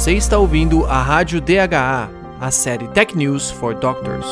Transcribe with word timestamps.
Você 0.00 0.14
está 0.14 0.38
ouvindo 0.38 0.86
a 0.86 1.02
Rádio 1.02 1.42
DHA, 1.42 2.08
a 2.40 2.50
série 2.50 2.88
Tech 2.88 3.14
News 3.14 3.50
for 3.50 3.74
Doctors. 3.74 4.24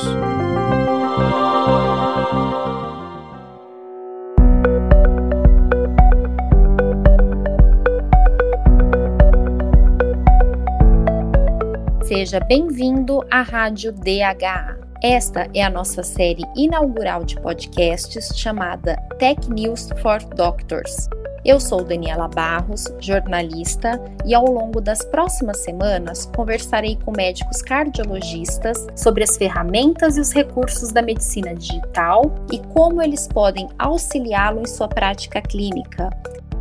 Seja 12.03 12.41
bem-vindo 12.41 13.23
à 13.31 13.43
Rádio 13.43 13.93
DHA. 13.93 14.75
Esta 15.05 15.51
é 15.53 15.63
a 15.63 15.69
nossa 15.69 16.03
série 16.03 16.45
inaugural 16.57 17.25
de 17.25 17.39
podcasts 17.43 18.35
chamada 18.35 18.97
Tech 19.19 19.47
News 19.51 19.91
for 20.01 20.19
Doctors. 20.35 21.11
Eu 21.49 21.59
sou 21.59 21.83
Daniela 21.83 22.29
Barros, 22.29 22.85
jornalista, 23.01 23.99
e 24.27 24.35
ao 24.35 24.45
longo 24.45 24.83
das 24.83 25.03
próximas 25.03 25.65
semanas 25.65 26.27
conversarei 26.37 26.99
com 27.03 27.11
médicos 27.11 27.63
cardiologistas 27.63 28.87
sobre 28.95 29.25
as 29.25 29.35
ferramentas 29.35 30.19
e 30.19 30.21
os 30.21 30.31
recursos 30.31 30.93
da 30.93 31.01
medicina 31.01 31.55
digital 31.55 32.35
e 32.53 32.59
como 32.75 33.01
eles 33.01 33.27
podem 33.27 33.67
auxiliá-lo 33.79 34.61
em 34.61 34.67
sua 34.67 34.89
prática 34.89 35.41
clínica. 35.41 36.11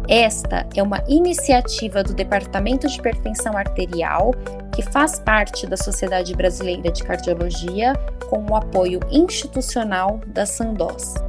Esta 0.07 0.65
é 0.73 0.81
uma 0.81 1.03
iniciativa 1.09 2.01
do 2.01 2.13
Departamento 2.13 2.87
de 2.87 2.97
Hipertensão 2.97 3.57
Arterial, 3.57 4.31
que 4.73 4.81
faz 4.81 5.19
parte 5.19 5.67
da 5.67 5.75
Sociedade 5.75 6.33
Brasileira 6.33 6.89
de 6.89 7.03
Cardiologia, 7.03 7.91
com 8.29 8.41
o 8.49 8.55
apoio 8.55 9.01
institucional 9.11 10.21
da 10.27 10.45
Sandoz. 10.45 11.26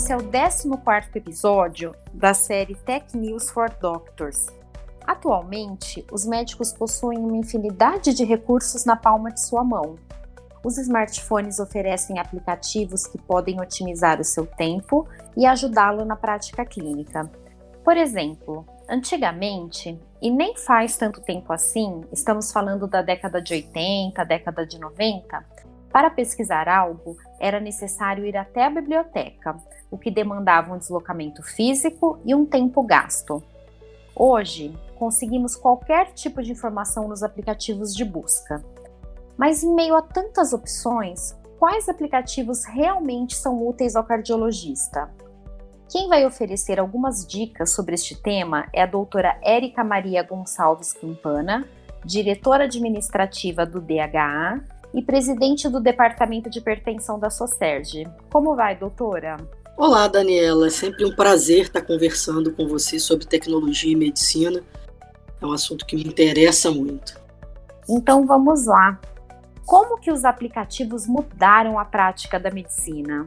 Esse 0.00 0.14
é 0.14 0.16
o 0.16 0.22
14 0.22 1.10
episódio 1.14 1.94
da 2.10 2.32
série 2.32 2.74
Tech 2.74 3.14
News 3.14 3.50
for 3.50 3.68
Doctors. 3.78 4.46
Atualmente, 5.06 6.06
os 6.10 6.24
médicos 6.24 6.72
possuem 6.72 7.18
uma 7.18 7.36
infinidade 7.36 8.14
de 8.14 8.24
recursos 8.24 8.86
na 8.86 8.96
palma 8.96 9.30
de 9.30 9.42
sua 9.42 9.62
mão. 9.62 9.96
Os 10.64 10.78
smartphones 10.78 11.60
oferecem 11.60 12.18
aplicativos 12.18 13.06
que 13.06 13.18
podem 13.18 13.60
otimizar 13.60 14.18
o 14.18 14.24
seu 14.24 14.46
tempo 14.46 15.06
e 15.36 15.44
ajudá-lo 15.44 16.02
na 16.06 16.16
prática 16.16 16.64
clínica. 16.64 17.30
Por 17.84 17.98
exemplo, 17.98 18.64
antigamente, 18.88 20.00
e 20.22 20.30
nem 20.30 20.56
faz 20.56 20.96
tanto 20.96 21.20
tempo 21.20 21.52
assim, 21.52 22.00
estamos 22.10 22.50
falando 22.50 22.88
da 22.88 23.02
década 23.02 23.40
de 23.42 23.52
80, 23.52 24.24
década 24.24 24.66
de 24.66 24.80
90, 24.80 25.44
para 25.92 26.08
pesquisar 26.08 26.68
algo, 26.68 27.16
era 27.38 27.58
necessário 27.58 28.24
ir 28.24 28.36
até 28.36 28.64
a 28.64 28.70
biblioteca, 28.70 29.56
o 29.90 29.98
que 29.98 30.10
demandava 30.10 30.72
um 30.72 30.78
deslocamento 30.78 31.42
físico 31.42 32.18
e 32.24 32.34
um 32.34 32.46
tempo 32.46 32.82
gasto. 32.82 33.42
Hoje, 34.14 34.76
conseguimos 34.98 35.56
qualquer 35.56 36.12
tipo 36.12 36.42
de 36.42 36.52
informação 36.52 37.08
nos 37.08 37.22
aplicativos 37.22 37.94
de 37.94 38.04
busca. 38.04 38.62
Mas 39.36 39.62
em 39.62 39.74
meio 39.74 39.96
a 39.96 40.02
tantas 40.02 40.52
opções, 40.52 41.34
quais 41.58 41.88
aplicativos 41.88 42.64
realmente 42.64 43.34
são 43.34 43.66
úteis 43.66 43.96
ao 43.96 44.04
cardiologista? 44.04 45.10
Quem 45.90 46.08
vai 46.08 46.24
oferecer 46.24 46.78
algumas 46.78 47.26
dicas 47.26 47.72
sobre 47.72 47.94
este 47.94 48.14
tema 48.14 48.68
é 48.72 48.82
a 48.82 48.86
doutora 48.86 49.38
Érica 49.42 49.82
Maria 49.82 50.22
Gonçalves 50.22 50.92
Campana, 50.92 51.66
diretora 52.04 52.64
administrativa 52.64 53.66
do 53.66 53.80
DHA 53.80 54.62
e 54.94 55.02
presidente 55.02 55.68
do 55.68 55.80
Departamento 55.80 56.48
de 56.48 56.58
Hipertensão 56.58 57.18
da 57.18 57.30
SOCERG. 57.30 58.08
Como 58.30 58.54
vai, 58.54 58.76
doutora? 58.76 59.36
Olá, 59.80 60.06
Daniela. 60.06 60.66
É 60.66 60.70
sempre 60.70 61.06
um 61.06 61.10
prazer 61.10 61.62
estar 61.62 61.80
conversando 61.80 62.52
com 62.52 62.68
você 62.68 63.00
sobre 63.00 63.24
tecnologia 63.24 63.90
e 63.90 63.96
medicina. 63.96 64.62
É 65.40 65.46
um 65.46 65.52
assunto 65.52 65.86
que 65.86 65.96
me 65.96 66.04
interessa 66.04 66.70
muito. 66.70 67.18
Então 67.88 68.26
vamos 68.26 68.66
lá. 68.66 69.00
Como 69.64 69.98
que 69.98 70.12
os 70.12 70.26
aplicativos 70.26 71.06
mudaram 71.06 71.78
a 71.78 71.84
prática 71.86 72.38
da 72.38 72.50
medicina? 72.50 73.26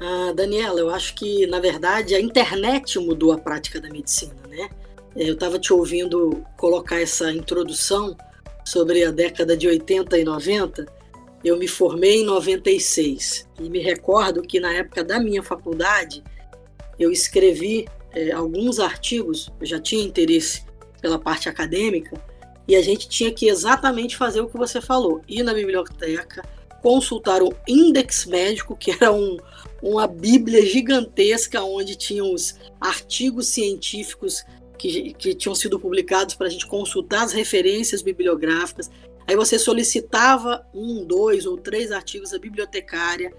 Ah, 0.00 0.32
Daniela, 0.34 0.80
eu 0.80 0.90
acho 0.90 1.14
que, 1.14 1.46
na 1.46 1.60
verdade, 1.60 2.16
a 2.16 2.20
internet 2.20 2.98
mudou 2.98 3.30
a 3.30 3.38
prática 3.38 3.80
da 3.80 3.88
medicina, 3.88 4.34
né? 4.48 4.68
É, 5.14 5.28
eu 5.28 5.34
estava 5.34 5.60
te 5.60 5.72
ouvindo 5.72 6.44
colocar 6.56 7.00
essa 7.00 7.30
introdução 7.30 8.16
sobre 8.64 9.04
a 9.04 9.12
década 9.12 9.56
de 9.56 9.68
80 9.68 10.18
e 10.18 10.24
90, 10.24 10.86
eu 11.44 11.56
me 11.56 11.66
formei 11.66 12.22
em 12.22 12.24
96 12.24 13.48
e 13.60 13.68
me 13.70 13.78
recordo 13.78 14.42
que 14.42 14.60
na 14.60 14.72
época 14.72 15.02
da 15.02 15.18
minha 15.18 15.42
faculdade 15.42 16.22
eu 16.98 17.10
escrevi 17.10 17.86
é, 18.12 18.30
alguns 18.32 18.78
artigos, 18.78 19.50
eu 19.60 19.66
já 19.66 19.80
tinha 19.80 20.04
interesse 20.04 20.64
pela 21.00 21.18
parte 21.18 21.48
acadêmica 21.48 22.20
e 22.68 22.76
a 22.76 22.82
gente 22.82 23.08
tinha 23.08 23.32
que 23.32 23.48
exatamente 23.48 24.16
fazer 24.16 24.40
o 24.40 24.48
que 24.48 24.56
você 24.56 24.80
falou, 24.80 25.22
ir 25.26 25.42
na 25.42 25.54
biblioteca, 25.54 26.42
consultar 26.82 27.42
o 27.42 27.54
Index 27.66 28.26
Médico, 28.26 28.76
que 28.76 28.90
era 28.90 29.12
um, 29.12 29.38
uma 29.82 30.06
bíblia 30.06 30.64
gigantesca 30.64 31.62
onde 31.62 31.96
tinham 31.96 32.32
os 32.32 32.54
artigos 32.80 33.48
científicos 33.48 34.44
que, 34.78 35.12
que 35.14 35.34
tinham 35.34 35.54
sido 35.54 35.78
publicados 35.78 36.34
para 36.34 36.46
a 36.46 36.50
gente 36.50 36.66
consultar 36.66 37.24
as 37.24 37.32
referências 37.32 38.02
bibliográficas. 38.02 38.90
Aí 39.26 39.36
você 39.36 39.58
solicitava 39.58 40.66
um, 40.74 41.04
dois 41.04 41.46
ou 41.46 41.56
três 41.56 41.92
artigos 41.92 42.30
da 42.30 42.38
bibliotecária, 42.38 43.32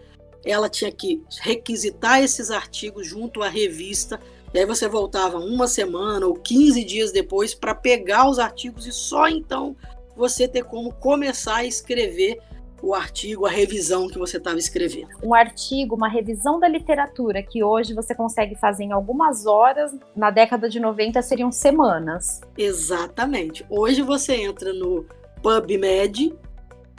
ela 0.45 0.69
tinha 0.69 0.91
que 0.91 1.21
requisitar 1.41 2.21
esses 2.21 2.49
artigos 2.49 3.07
junto 3.07 3.43
à 3.43 3.49
revista, 3.49 4.19
e 4.53 4.59
aí 4.59 4.65
você 4.65 4.87
voltava 4.87 5.37
uma 5.37 5.67
semana 5.67 6.25
ou 6.25 6.33
15 6.33 6.83
dias 6.83 7.11
depois 7.11 7.53
para 7.53 7.75
pegar 7.75 8.29
os 8.29 8.39
artigos 8.39 8.85
e 8.85 8.91
só 8.91 9.27
então 9.27 9.75
você 10.15 10.47
ter 10.47 10.63
como 10.63 10.93
começar 10.93 11.57
a 11.57 11.65
escrever 11.65 12.39
o 12.81 12.95
artigo, 12.95 13.45
a 13.45 13.49
revisão 13.49 14.07
que 14.07 14.17
você 14.17 14.37
estava 14.37 14.57
escrevendo. 14.57 15.09
Um 15.23 15.33
artigo, 15.33 15.95
uma 15.95 16.09
revisão 16.09 16.59
da 16.59 16.67
literatura 16.67 17.43
que 17.43 17.63
hoje 17.63 17.93
você 17.93 18.15
consegue 18.15 18.55
fazer 18.55 18.85
em 18.85 18.91
algumas 18.91 19.45
horas, 19.45 19.95
na 20.15 20.31
década 20.31 20.67
de 20.67 20.79
90 20.79 21.21
seriam 21.21 21.51
semanas. 21.51 22.41
Exatamente. 22.57 23.65
Hoje 23.69 24.01
você 24.01 24.33
entra 24.33 24.73
no 24.73 25.05
PubMed, 25.41 26.33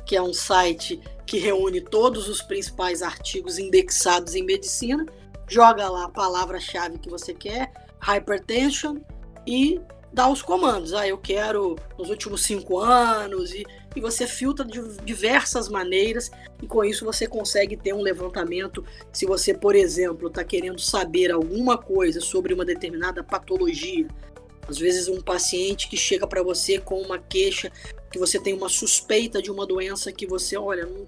que 0.05 0.17
é 0.17 0.23
um 0.23 0.33
site 0.33 1.01
que 1.27 1.39
reúne 1.39 1.81
todos 1.81 2.29
os 2.29 2.43
principais 2.43 3.03
artigos 3.03 3.59
indexados 3.59 4.35
em 4.35 4.45
medicina, 4.45 5.07
joga 5.49 5.89
lá 5.89 6.05
a 6.05 6.09
palavra-chave 6.09 6.99
que 6.99 7.09
você 7.09 7.33
quer, 7.33 7.73
hypertension, 8.01 8.97
e 9.47 9.81
dá 10.13 10.29
os 10.29 10.43
comandos. 10.43 10.93
Ah, 10.93 11.07
eu 11.07 11.19
quero 11.19 11.77
nos 11.99 12.11
últimos 12.11 12.43
cinco 12.43 12.79
anos, 12.79 13.53
e, 13.53 13.65
e 13.95 14.01
você 14.01 14.27
filtra 14.27 14.65
de 14.65 14.81
diversas 15.05 15.69
maneiras, 15.69 16.31
e 16.61 16.67
com 16.67 16.85
isso 16.85 17.05
você 17.05 17.27
consegue 17.27 17.77
ter 17.77 17.95
um 17.95 18.03
levantamento. 18.03 18.85
Se 19.13 19.25
você, 19.25 19.55
por 19.55 19.75
exemplo, 19.75 20.29
está 20.29 20.45
querendo 20.45 20.81
saber 20.81 21.31
alguma 21.31 21.79
coisa 21.79 22.21
sobre 22.21 22.53
uma 22.53 22.65
determinada 22.65 23.23
patologia, 23.23 24.07
às 24.69 24.79
vezes 24.79 25.09
um 25.09 25.21
paciente 25.21 25.89
que 25.89 25.97
chega 25.97 26.27
para 26.27 26.43
você 26.43 26.79
com 26.79 27.01
uma 27.01 27.19
queixa, 27.19 27.71
que 28.11 28.19
você 28.19 28.39
tem 28.39 28.55
uma 28.55 28.69
suspeita 28.69 29.43
de 29.43 29.51
uma 29.51 29.67
doença 29.67 30.13
que 30.13 30.27
você, 30.27 30.57
olha, 30.57 30.87
não 30.87 31.07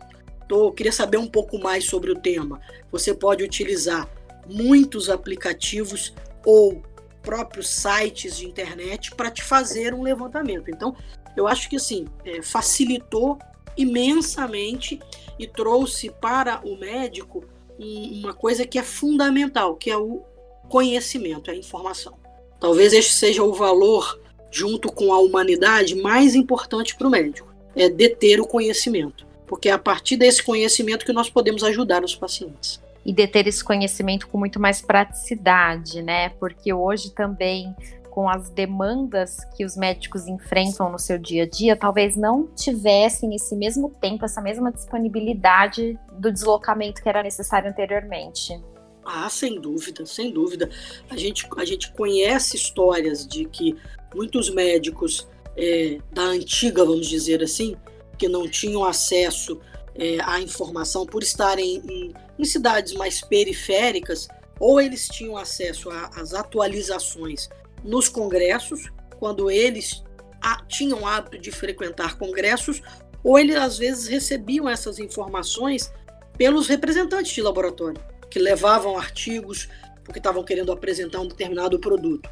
tô, 0.49 0.73
queria 0.73 0.93
saber 0.93 1.19
um 1.19 1.27
pouco 1.27 1.59
mais 1.59 1.85
sobre 1.85 2.11
o 2.11 2.19
tema. 2.19 2.61
Você 2.91 3.15
pode 3.15 3.45
utilizar 3.45 4.09
muitos 4.47 5.09
aplicativos 5.09 6.13
ou 6.45 6.83
próprios 7.23 7.69
sites 7.69 8.37
de 8.37 8.47
internet 8.47 9.15
para 9.15 9.31
te 9.31 9.43
fazer 9.43 9.95
um 9.95 10.03
levantamento. 10.03 10.71
Então, 10.71 10.95
eu 11.37 11.47
acho 11.47 11.69
que 11.69 11.77
assim 11.77 12.07
é, 12.25 12.43
facilitou 12.43 13.39
imensamente 13.77 15.01
e 15.39 15.47
trouxe 15.47 16.11
para 16.11 16.61
o 16.65 16.77
médico 16.79 17.45
um, 17.79 18.21
uma 18.21 18.35
coisa 18.35 18.67
que 18.67 18.79
é 18.79 18.83
fundamental, 18.83 19.75
que 19.75 19.91
é 19.91 19.97
o 19.97 20.23
conhecimento, 20.69 21.51
é 21.51 21.55
a 21.55 21.57
informação. 21.57 22.24
Talvez 22.61 22.93
este 22.93 23.13
seja 23.13 23.43
o 23.43 23.53
valor, 23.53 24.21
junto 24.51 24.93
com 24.93 25.13
a 25.13 25.19
humanidade, 25.19 25.95
mais 25.95 26.35
importante 26.35 26.97
para 26.97 27.07
o 27.07 27.11
médico, 27.11 27.53
é 27.77 27.89
deter 27.89 28.41
o 28.41 28.47
conhecimento, 28.47 29.27
porque 29.47 29.69
é 29.69 29.73
a 29.73 29.79
partir 29.79 30.17
desse 30.17 30.43
conhecimento 30.43 31.05
que 31.05 31.13
nós 31.13 31.29
podemos 31.29 31.63
ajudar 31.65 32.05
os 32.05 32.15
pacientes 32.15 32.83
e 33.05 33.13
deter 33.13 33.47
esse 33.47 33.63
conhecimento 33.63 34.27
com 34.29 34.39
muito 34.39 34.59
mais 34.59 34.81
praticidade, 34.81 36.03
né? 36.03 36.31
Porque 36.31 36.73
hoje 36.73 37.11
também 37.11 37.75
com 38.11 38.29
as 38.29 38.49
demandas 38.49 39.45
que 39.57 39.65
os 39.65 39.77
médicos 39.77 40.29
enfrentam 40.29 40.89
no 40.89 41.01
seu 41.01 41.19
dia 41.19 41.43
a 41.43 41.49
dia, 41.49 41.75
talvez 41.75 42.17
não 42.17 42.47
tivessem 42.55 43.35
esse 43.35 43.57
mesmo 43.57 43.91
tempo, 44.01 44.25
essa 44.25 44.41
mesma 44.41 44.71
disponibilidade 44.71 45.99
do 46.13 46.31
deslocamento 46.31 47.03
que 47.03 47.09
era 47.09 47.25
necessário 47.25 47.69
anteriormente. 47.69 48.57
Ah, 49.05 49.29
sem 49.29 49.61
dúvida, 49.61 50.07
sem 50.07 50.33
dúvida. 50.33 50.71
A 51.11 51.17
gente, 51.17 51.47
a 51.57 51.65
gente 51.65 51.93
conhece 51.93 52.57
histórias 52.57 53.27
de 53.27 53.45
que 53.45 53.77
muitos 54.15 54.49
médicos 54.51 55.27
é, 55.57 55.99
da 56.13 56.23
antiga, 56.23 56.85
vamos 56.85 57.07
dizer 57.07 57.43
assim, 57.43 57.77
que 58.19 58.29
não 58.29 58.49
tinham 58.49 58.85
acesso 58.85 59.61
é, 59.95 60.19
a 60.23 60.41
informação, 60.41 61.07
por 61.07 61.23
estarem 61.23 61.83
em, 61.89 62.15
em, 62.39 62.45
cidades 62.45 62.95
mais 62.95 63.21
periféricas, 63.21 64.29
ou 64.59 64.81
eles 64.81 65.09
tinham 65.09 65.37
acesso 65.37 65.91
às 65.91 66.33
atualizações 66.33 67.49
nos 67.83 68.09
congressos, 68.09 68.91
quando 69.19 69.51
eles 69.51 70.03
a, 70.43 70.63
tinham 70.65 71.07
hábito 71.07 71.39
de 71.39 71.51
frequentar 71.51 72.19
congressos, 72.19 72.81
ou 73.23 73.39
eles 73.39 73.57
às 73.57 73.79
vezes 73.79 74.07
recebiam 74.07 74.69
essas 74.69 74.99
informações 74.99 75.93
pelos 76.37 76.67
representantes 76.67 77.33
de 77.33 77.41
laboratório, 77.41 78.01
que 78.35 78.41
levavam 78.41 78.99
artigos 78.99 79.69
porque 80.03 80.19
estavam 80.19 80.43
querendo 80.43 80.73
apresentar 80.73 81.21
um 81.21 81.29
determinado 81.29 81.79
produto. 81.79 82.29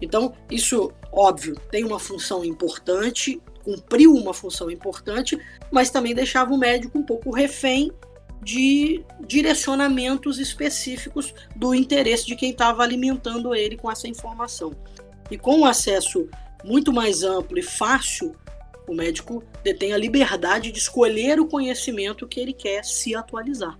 Então, 0.00 0.32
isso, 0.50 0.90
óbvio, 1.12 1.54
tem 1.70 1.84
uma 1.84 1.98
função 1.98 2.42
importante, 2.42 3.38
cumpriu 3.62 4.14
uma 4.14 4.32
função 4.32 4.70
importante, 4.70 5.38
mas 5.70 5.90
também 5.90 6.14
deixava 6.14 6.54
o 6.54 6.58
médico 6.58 6.98
um 6.98 7.02
pouco 7.02 7.30
refém 7.30 7.92
de 8.42 9.04
direcionamentos 9.20 10.38
específicos 10.38 11.34
do 11.54 11.74
interesse 11.74 12.26
de 12.26 12.34
quem 12.34 12.50
estava 12.50 12.82
alimentando 12.82 13.54
ele 13.54 13.76
com 13.76 13.90
essa 13.90 14.08
informação. 14.08 14.74
E 15.30 15.36
com 15.36 15.60
o 15.60 15.66
acesso 15.66 16.30
muito 16.64 16.94
mais 16.94 17.22
amplo 17.22 17.58
e 17.58 17.62
fácil, 17.62 18.34
o 18.88 18.94
médico 18.94 19.44
detém 19.62 19.92
a 19.92 19.98
liberdade 19.98 20.72
de 20.72 20.78
escolher 20.78 21.38
o 21.38 21.46
conhecimento 21.46 22.26
que 22.26 22.40
ele 22.40 22.54
quer 22.54 22.86
se 22.86 23.14
atualizar. 23.14 23.78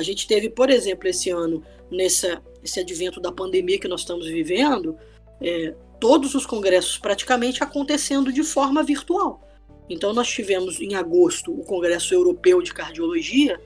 A 0.00 0.02
gente 0.02 0.26
teve, 0.26 0.48
por 0.48 0.70
exemplo, 0.70 1.06
esse 1.06 1.28
ano, 1.28 1.62
nessa, 1.90 2.42
esse 2.64 2.80
advento 2.80 3.20
da 3.20 3.30
pandemia 3.30 3.78
que 3.78 3.86
nós 3.86 4.00
estamos 4.00 4.26
vivendo, 4.26 4.96
é, 5.42 5.74
todos 6.00 6.34
os 6.34 6.46
congressos 6.46 6.96
praticamente 6.96 7.62
acontecendo 7.62 8.32
de 8.32 8.42
forma 8.42 8.82
virtual. 8.82 9.46
Então, 9.90 10.14
nós 10.14 10.26
tivemos 10.26 10.80
em 10.80 10.94
agosto 10.94 11.52
o 11.52 11.62
Congresso 11.64 12.14
Europeu 12.14 12.62
de 12.62 12.72
Cardiologia, 12.72 13.60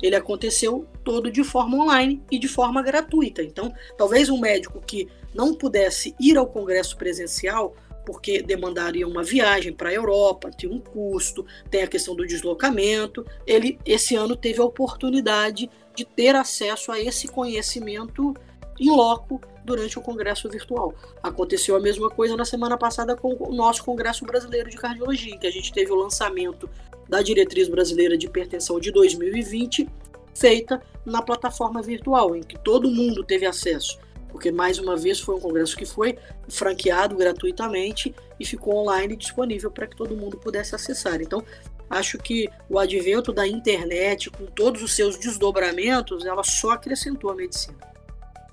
ele 0.00 0.14
aconteceu 0.14 0.86
todo 1.02 1.28
de 1.28 1.42
forma 1.42 1.78
online 1.78 2.22
e 2.30 2.38
de 2.38 2.46
forma 2.46 2.80
gratuita. 2.84 3.42
Então, 3.42 3.74
talvez 3.98 4.30
um 4.30 4.38
médico 4.38 4.80
que 4.80 5.08
não 5.34 5.56
pudesse 5.56 6.14
ir 6.20 6.38
ao 6.38 6.46
congresso 6.46 6.96
presencial, 6.96 7.74
porque 8.04 8.42
demandaria 8.42 9.06
uma 9.06 9.22
viagem 9.22 9.72
para 9.72 9.90
a 9.90 9.92
Europa, 9.92 10.50
tem 10.50 10.70
um 10.70 10.80
custo, 10.80 11.44
tem 11.70 11.82
a 11.82 11.86
questão 11.86 12.14
do 12.14 12.26
deslocamento, 12.26 13.24
ele 13.46 13.78
esse 13.84 14.14
ano 14.16 14.36
teve 14.36 14.60
a 14.60 14.64
oportunidade 14.64 15.70
de 15.94 16.04
ter 16.04 16.34
acesso 16.34 16.90
a 16.92 17.00
esse 17.00 17.28
conhecimento 17.28 18.34
em 18.78 18.90
loco 18.90 19.40
durante 19.64 19.98
o 19.98 20.02
congresso 20.02 20.48
virtual. 20.48 20.94
Aconteceu 21.22 21.76
a 21.76 21.80
mesma 21.80 22.08
coisa 22.08 22.36
na 22.36 22.44
semana 22.44 22.76
passada 22.78 23.14
com 23.14 23.36
o 23.38 23.54
nosso 23.54 23.84
Congresso 23.84 24.24
Brasileiro 24.24 24.70
de 24.70 24.76
Cardiologia, 24.76 25.34
em 25.34 25.38
que 25.38 25.46
a 25.46 25.50
gente 25.50 25.72
teve 25.72 25.92
o 25.92 25.96
lançamento 25.96 26.68
da 27.08 27.22
Diretriz 27.22 27.68
Brasileira 27.68 28.16
de 28.16 28.26
Hipertensão 28.26 28.80
de 28.80 28.90
2020, 28.90 29.88
feita 30.34 30.80
na 31.04 31.20
plataforma 31.20 31.82
virtual, 31.82 32.34
em 32.34 32.42
que 32.42 32.58
todo 32.58 32.90
mundo 32.90 33.22
teve 33.22 33.46
acesso. 33.46 33.98
Porque, 34.30 34.50
mais 34.50 34.78
uma 34.78 34.96
vez, 34.96 35.20
foi 35.20 35.34
um 35.34 35.40
congresso 35.40 35.76
que 35.76 35.86
foi 35.86 36.16
franqueado 36.48 37.16
gratuitamente 37.16 38.14
e 38.38 38.44
ficou 38.44 38.76
online 38.76 39.16
disponível 39.16 39.70
para 39.70 39.86
que 39.86 39.96
todo 39.96 40.16
mundo 40.16 40.36
pudesse 40.36 40.74
acessar. 40.74 41.20
Então, 41.20 41.42
acho 41.88 42.18
que 42.18 42.48
o 42.68 42.78
advento 42.78 43.32
da 43.32 43.46
internet, 43.46 44.30
com 44.30 44.46
todos 44.46 44.82
os 44.82 44.94
seus 44.94 45.18
desdobramentos, 45.18 46.24
ela 46.24 46.44
só 46.44 46.70
acrescentou 46.70 47.30
a 47.30 47.34
medicina. 47.34 47.76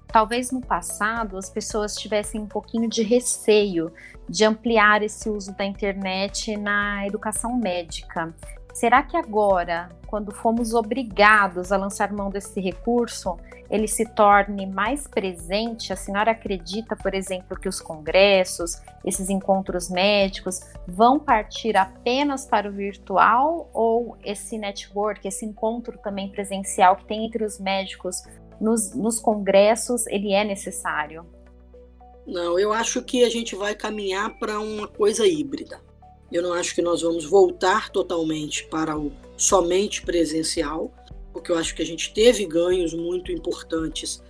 Talvez 0.08 0.52
no 0.52 0.62
passado 0.62 1.38
as 1.38 1.50
pessoas 1.50 1.96
tivessem 1.96 2.42
um 2.42 2.48
pouquinho 2.48 2.90
de 2.90 3.04
receio 3.04 3.92
de 4.28 4.44
ampliar 4.44 5.04
esse 5.04 5.30
uso 5.30 5.56
da 5.56 5.66
internet 5.66 6.58
na 6.58 7.06
educação 7.06 7.56
médica. 7.58 8.34
Será 8.78 9.02
que 9.02 9.18
agora, 9.18 9.90
quando 10.06 10.32
fomos 10.32 10.76
obrigados 10.76 11.72
a 11.72 11.78
lançar 11.78 12.14
mão 12.14 12.30
desse 12.30 12.62
recurso, 12.62 13.36
ele 13.72 13.88
se 13.88 14.06
torne 14.06 14.68
mais 14.68 15.08
presente? 15.08 15.92
A 15.92 15.96
senhora 15.96 16.30
acredita, 16.30 16.96
por 16.96 17.16
exemplo, 17.16 17.60
que 17.60 17.68
os 17.68 17.82
congressos, 17.82 18.80
esses 19.04 19.32
encontros 19.32 19.90
médicos, 19.90 20.60
vão 20.88 21.18
partir 21.18 21.76
apenas 21.76 22.46
para 22.46 22.70
o 22.70 22.72
virtual 22.72 23.68
ou 23.74 24.16
esse 24.24 24.60
network, 24.60 25.28
esse 25.28 25.44
encontro 25.44 25.98
também 25.98 26.30
presencial 26.30 26.98
que 26.98 27.06
tem 27.06 27.26
entre 27.26 27.44
os 27.44 27.60
médicos 27.60 28.22
nos, 28.62 28.94
nos 28.94 29.20
congressos, 29.20 30.06
ele 30.06 30.34
é 30.34 30.44
necessário? 30.44 31.26
Não, 32.28 32.60
eu 32.60 32.72
acho 32.72 33.02
que 33.02 33.24
a 33.24 33.30
gente 33.30 33.56
vai 33.56 33.74
caminhar 33.74 34.38
para 34.38 34.60
uma 34.60 34.88
coisa 34.88 35.26
híbrida. 35.26 35.87
Eu 36.32 36.44
não 36.44 36.54
acho 36.54 36.76
que 36.76 36.82
nós 36.82 37.02
vamos 37.02 37.26
voltar 37.26 37.90
totalmente 37.90 38.66
para 38.66 38.98
o 38.98 39.12
somente 39.38 40.02
presencial, 40.02 40.94
porque 41.32 41.52
eu 41.52 41.58
acho 41.58 41.76
que 41.76 41.82
a 41.82 41.86
gente 41.86 42.14
teve 42.14 42.46
ganhos 42.46 42.94
muito 42.94 43.32
importantes 43.32 44.22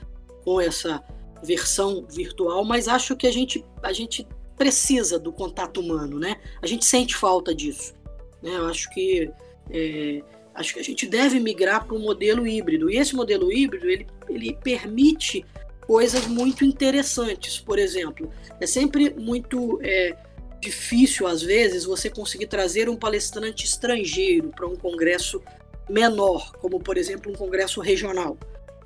com 0.43 0.59
essa 0.61 1.03
versão 1.43 2.05
virtual, 2.09 2.63
mas 2.65 2.87
acho 2.87 3.15
que 3.15 3.27
a 3.27 3.31
gente, 3.31 3.63
a 3.81 3.93
gente 3.93 4.27
precisa 4.57 5.17
do 5.19 5.31
contato 5.31 5.79
humano, 5.79 6.19
né? 6.19 6.37
A 6.61 6.67
gente 6.67 6.85
sente 6.85 7.15
falta 7.15 7.53
disso. 7.53 7.93
Né? 8.41 8.51
Eu 8.55 8.65
acho 8.65 8.89
que 8.91 9.31
é, 9.69 10.21
acho 10.55 10.73
que 10.73 10.79
a 10.79 10.83
gente 10.83 11.05
deve 11.05 11.39
migrar 11.39 11.85
para 11.85 11.95
um 11.95 11.99
modelo 11.99 12.45
híbrido. 12.47 12.89
E 12.89 12.97
esse 12.97 13.15
modelo 13.15 13.51
híbrido 13.51 13.89
ele, 13.89 14.07
ele 14.27 14.57
permite 14.63 15.45
coisas 15.85 16.25
muito 16.27 16.65
interessantes. 16.65 17.59
Por 17.59 17.77
exemplo, 17.77 18.31
é 18.59 18.65
sempre 18.65 19.11
muito 19.11 19.79
é, 19.83 20.15
difícil, 20.59 21.27
às 21.27 21.41
vezes, 21.41 21.85
você 21.85 22.09
conseguir 22.09 22.47
trazer 22.47 22.89
um 22.89 22.95
palestrante 22.95 23.65
estrangeiro 23.65 24.49
para 24.49 24.67
um 24.67 24.75
congresso 24.75 25.41
menor, 25.89 26.51
como, 26.53 26.79
por 26.79 26.97
exemplo, 26.97 27.31
um 27.31 27.35
congresso 27.35 27.79
regional. 27.79 28.37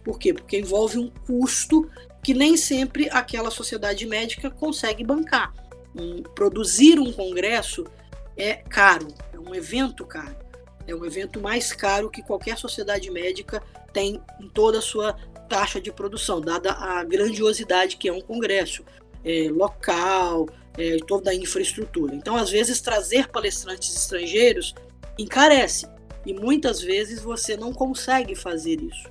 Por 0.04 0.20
quê? 0.20 0.34
Porque 0.34 0.58
envolve 0.58 0.98
um 0.98 1.10
custo 1.26 1.90
que 2.24 2.34
nem 2.34 2.56
sempre 2.56 3.10
aquela 3.10 3.50
sociedade 3.50 4.06
médica 4.06 4.50
consegue 4.50 5.04
bancar. 5.04 5.54
Um, 5.96 6.22
produzir 6.22 7.00
um 7.00 7.12
congresso 7.12 7.86
é 8.38 8.56
caro, 8.56 9.08
é 9.34 9.40
um 9.40 9.54
evento 9.54 10.06
caro. 10.06 10.36
É 10.88 10.96
um 10.96 11.06
evento 11.06 11.40
mais 11.40 11.72
caro 11.72 12.10
que 12.10 12.22
qualquer 12.22 12.58
sociedade 12.58 13.10
médica 13.12 13.62
tem 13.94 14.22
em 14.40 14.50
toda 14.50 14.80
a 14.80 14.82
sua 14.82 15.14
taxa 15.48 15.82
de 15.82 15.92
produção, 15.92 16.40
dada 16.40 16.72
a 16.72 17.04
grandiosidade 17.04 17.98
que 17.98 18.08
é 18.08 18.14
um 18.14 18.22
congresso 18.22 18.84
é, 19.24 19.50
local, 19.52 20.48
é, 20.78 20.98
toda 21.08 21.32
a 21.32 21.36
infraestrutura. 21.36 22.16
Então, 22.16 22.36
às 22.36 22.50
vezes, 22.50 22.82
trazer 22.82 23.28
palestrantes 23.30 23.96
estrangeiros 23.96 24.74
encarece 25.18 25.88
e 26.26 26.34
muitas 26.34 26.82
vezes 26.82 27.22
você 27.22 27.58
não 27.58 27.74
consegue 27.74 28.36
fazer 28.36 28.82
isso. 28.82 29.10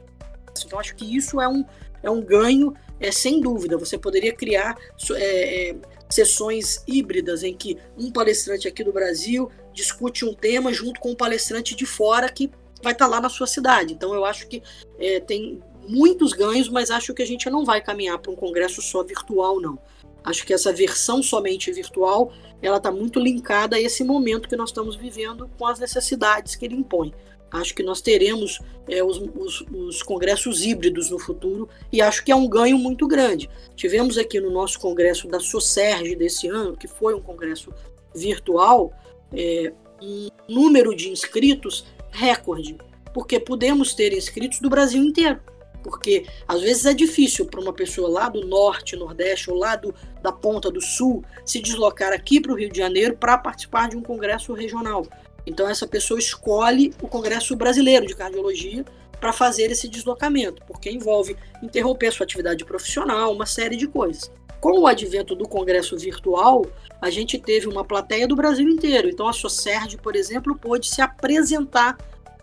Então, 0.65 0.79
acho 0.79 0.95
que 0.95 1.17
isso 1.17 1.41
é 1.41 1.49
um, 1.49 1.65
é 2.03 2.11
um 2.11 2.23
ganho, 2.23 2.75
é, 2.99 3.11
sem 3.11 3.41
dúvida. 3.41 3.77
Você 3.77 3.99
poderia 3.99 4.33
criar 4.33 4.77
é, 5.13 5.71
é, 5.71 5.77
sessões 6.09 6.83
híbridas 6.87 7.43
em 7.43 7.55
que 7.55 7.79
um 7.97 8.11
palestrante 8.11 8.69
aqui 8.69 8.83
do 8.85 8.93
Brasil 8.93 9.51
discute 9.73 10.25
um 10.25 10.35
tema 10.35 10.73
junto 10.73 11.01
com 11.01 11.13
um 11.13 11.15
palestrante 11.15 11.75
de 11.75 11.87
fora 11.87 12.29
que 12.29 12.51
vai 12.83 12.93
estar 12.93 13.07
lá 13.07 13.21
na 13.21 13.29
sua 13.29 13.47
cidade. 13.47 13.93
Então, 13.93 14.15
eu 14.15 14.25
acho 14.25 14.49
que 14.49 14.63
é, 14.99 15.21
tem 15.21 15.63
muitos 15.89 16.33
ganhos, 16.33 16.69
mas 16.69 16.91
acho 16.91 17.13
que 17.15 17.23
a 17.23 17.27
gente 17.27 17.49
não 17.51 17.65
vai 17.65 17.81
caminhar 17.81 18.19
para 18.19 18.31
um 18.31 18.37
congresso 18.37 18.81
só 18.81 19.03
virtual, 19.03 19.61
não. 19.61 19.79
Acho 20.23 20.45
que 20.47 20.53
essa 20.53 20.73
versão 20.73 21.23
somente 21.23 21.73
virtual, 21.73 22.33
ela 22.61 22.77
está 22.77 22.91
muito 22.91 23.19
linkada 23.19 23.77
a 23.77 23.81
esse 23.81 24.05
momento 24.05 24.49
que 24.49 24.57
nós 24.57 24.71
estamos 24.71 24.97
vivendo 24.97 25.51
com 25.59 25.67
as 25.67 25.79
necessidades 25.79 26.55
que 26.55 26.65
ele 26.65 26.77
impõe. 26.77 27.13
Acho 27.51 27.75
que 27.75 27.83
nós 27.83 28.01
teremos 28.01 28.61
é, 28.89 29.03
os, 29.03 29.19
os, 29.19 29.65
os, 29.73 30.03
congressos 30.03 30.65
híbridos 30.65 31.11
no 31.11 31.19
futuro 31.19 31.69
e 31.93 32.01
acho 32.01 32.25
que 32.25 32.31
é 32.31 32.37
um 32.37 32.49
ganho 32.49 32.79
muito 32.79 33.09
grande. 33.09 33.51
Tivemos 33.75 34.17
aqui 34.17 34.39
no 34.39 34.51
nosso 34.51 34.79
congresso 34.79 35.27
da 35.27 35.41
SOCERG 35.41 36.15
desse 36.15 36.47
ano, 36.47 36.77
que 36.77 36.87
foi 36.87 37.13
um 37.13 37.21
congresso 37.21 37.73
virtual, 38.15 38.93
é, 39.33 39.73
um 40.01 40.29
número 40.49 40.95
de 40.95 41.09
inscritos 41.09 41.85
recorde, 42.11 42.79
porque 43.13 43.41
pudemos 43.41 43.95
ter 43.95 44.13
inscritos 44.13 44.61
do 44.61 44.71
Brasil 44.71 45.03
inteiro 45.03 45.41
porque 45.83 46.27
às 46.47 46.61
vezes 46.61 46.87
é 46.87 46.95
difícil 46.95 47.47
para 47.47 47.61
uma 47.61 47.73
pessoa 47.73 48.09
lá 48.09 48.29
do 48.29 48.47
norte, 48.47 48.97
nordeste 48.97 49.51
ou 49.51 49.57
lá 49.57 49.77
do, 49.77 49.95
da 50.23 50.33
ponta 50.33 50.71
do 50.71 50.81
sul 50.81 51.25
se 51.45 51.61
deslocar 51.61 52.13
aqui 52.13 52.41
para 52.41 52.53
o 52.53 52.57
Rio 52.57 52.71
de 52.71 52.79
Janeiro 52.79 53.17
para 53.17 53.39
participar 53.39 53.89
de 53.89 53.97
um 53.97 54.03
congresso 54.03 54.53
regional. 54.53 55.07
Então 55.47 55.69
essa 55.69 55.87
pessoa 55.87 56.19
escolhe 56.19 56.93
o 57.03 57.09
Congresso 57.09 57.57
Brasileiro 57.57 58.07
de 58.07 58.15
Cardiologia 58.15 58.85
para 59.19 59.33
fazer 59.33 59.71
esse 59.71 59.89
deslocamento, 59.89 60.63
porque 60.67 60.91
envolve 60.91 61.37
interromper 61.63 62.11
sua 62.13 62.25
atividade 62.25 62.65
profissional, 62.65 63.33
uma 63.33 63.47
série 63.47 63.77
de 63.77 63.87
coisas. 63.87 64.31
Com 64.61 64.81
o 64.81 64.87
advento 64.87 65.35
do 65.35 65.49
congresso 65.49 65.97
virtual, 65.97 66.67
a 67.01 67.09
gente 67.09 67.39
teve 67.39 67.67
uma 67.67 67.85
plateia 67.85 68.29
do 68.29 68.37
Brasil 68.37 68.69
inteiro. 68.69 69.09
Então 69.09 69.27
a 69.27 69.33
SOCERD, 69.33 69.97
por 69.99 70.15
exemplo, 70.15 70.55
pôde 70.55 70.87
se 70.87 71.01
apresentar 71.01 71.97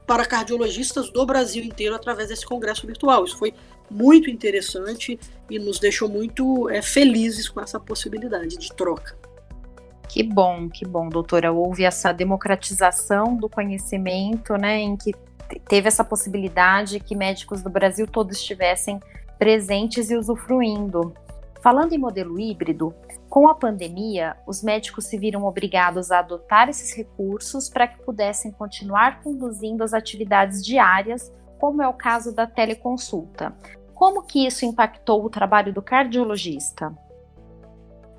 para 0.08 0.26
cardiologistas 0.26 1.10
do 1.12 1.26
Brasil 1.26 1.64
inteiro 1.64 1.94
através 1.94 2.30
desse 2.30 2.46
congresso 2.46 2.88
virtual. 2.88 3.26
Isso 3.26 3.38
foi 3.38 3.54
muito 3.92 4.30
interessante 4.30 5.20
e 5.50 5.60
nos 5.60 5.80
deixou 5.80 6.08
muito 6.08 6.70
é, 6.70 6.82
felizes 6.82 7.50
com 7.50 7.60
essa 7.60 7.78
possibilidade 7.78 8.58
de 8.58 8.74
troca. 8.74 9.18
Que 10.08 10.24
bom, 10.24 10.70
que 10.70 10.86
bom, 10.86 11.10
doutora. 11.10 11.52
Houve 11.52 11.84
essa 11.84 12.14
democratização 12.14 13.36
do 13.36 13.50
conhecimento, 13.50 14.54
né, 14.56 14.80
em 14.80 14.96
que 14.96 15.14
teve 15.68 15.90
essa 15.90 16.04
possibilidade 16.04 17.02
que 17.02 17.14
médicos 17.14 17.62
do 17.62 17.70
Brasil 17.70 18.08
todos 18.08 18.38
estivessem 18.38 19.02
presentes 19.38 20.10
e 20.10 20.16
usufruindo. 20.16 21.14
Falando 21.68 21.92
em 21.92 21.98
modelo 21.98 22.40
híbrido, 22.40 22.96
com 23.28 23.46
a 23.46 23.54
pandemia, 23.54 24.38
os 24.48 24.64
médicos 24.64 25.04
se 25.04 25.18
viram 25.18 25.44
obrigados 25.44 26.12
a 26.12 26.20
adotar 26.20 26.70
esses 26.70 26.96
recursos 26.96 27.68
para 27.68 27.86
que 27.86 28.02
pudessem 28.04 28.54
continuar 28.54 29.22
conduzindo 29.22 29.84
as 29.84 29.94
atividades 29.94 30.66
diárias, 30.66 31.30
como 31.60 31.84
é 31.84 31.88
o 31.90 31.94
caso 31.94 32.34
da 32.34 32.48
teleconsulta. 32.48 33.54
Como 33.94 34.24
que 34.24 34.48
isso 34.48 34.64
impactou 34.64 35.26
o 35.26 35.30
trabalho 35.30 35.74
do 35.74 35.82
cardiologista? 35.82 36.98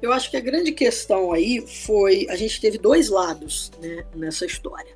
Eu 0.02 0.12
acho 0.12 0.30
que 0.30 0.36
a 0.36 0.42
grande 0.42 0.72
questão 0.72 1.32
aí 1.32 1.66
foi 1.66 2.26
a 2.28 2.36
gente 2.36 2.60
teve 2.60 2.76
dois 2.76 3.08
lados 3.08 3.72
né, 3.80 4.04
nessa 4.14 4.44
história. 4.44 4.94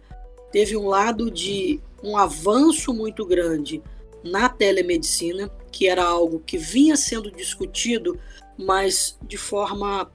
Teve 0.51 0.77
um 0.77 0.89
lado 0.89 1.31
de 1.31 1.81
um 2.05 2.19
avanço 2.19 2.93
muito 2.93 3.25
grande 3.25 3.83
na 4.23 4.51
telemedicina, 4.51 5.51
que 5.73 5.89
era 5.89 6.05
algo 6.05 6.39
que 6.39 6.59
vinha 6.59 6.97
sendo 6.97 7.31
discutido, 7.31 8.21
mas 8.57 9.19
de 9.23 9.37
forma 9.37 10.13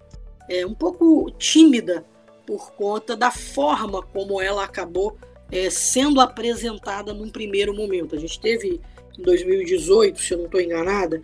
é, 0.47 0.65
um 0.65 0.73
pouco 0.73 1.29
tímida 1.31 2.05
por 2.45 2.71
conta 2.73 3.17
da 3.17 3.31
forma 3.31 4.01
como 4.01 4.41
ela 4.41 4.63
acabou 4.63 5.17
é, 5.51 5.69
sendo 5.69 6.21
apresentada 6.21 7.13
num 7.13 7.29
primeiro 7.29 7.75
momento. 7.75 8.15
A 8.15 8.19
gente 8.19 8.39
teve 8.39 8.79
em 9.17 9.21
2018, 9.21 10.21
se 10.21 10.33
eu 10.33 10.37
não 10.37 10.45
estou 10.45 10.61
enganada, 10.61 11.21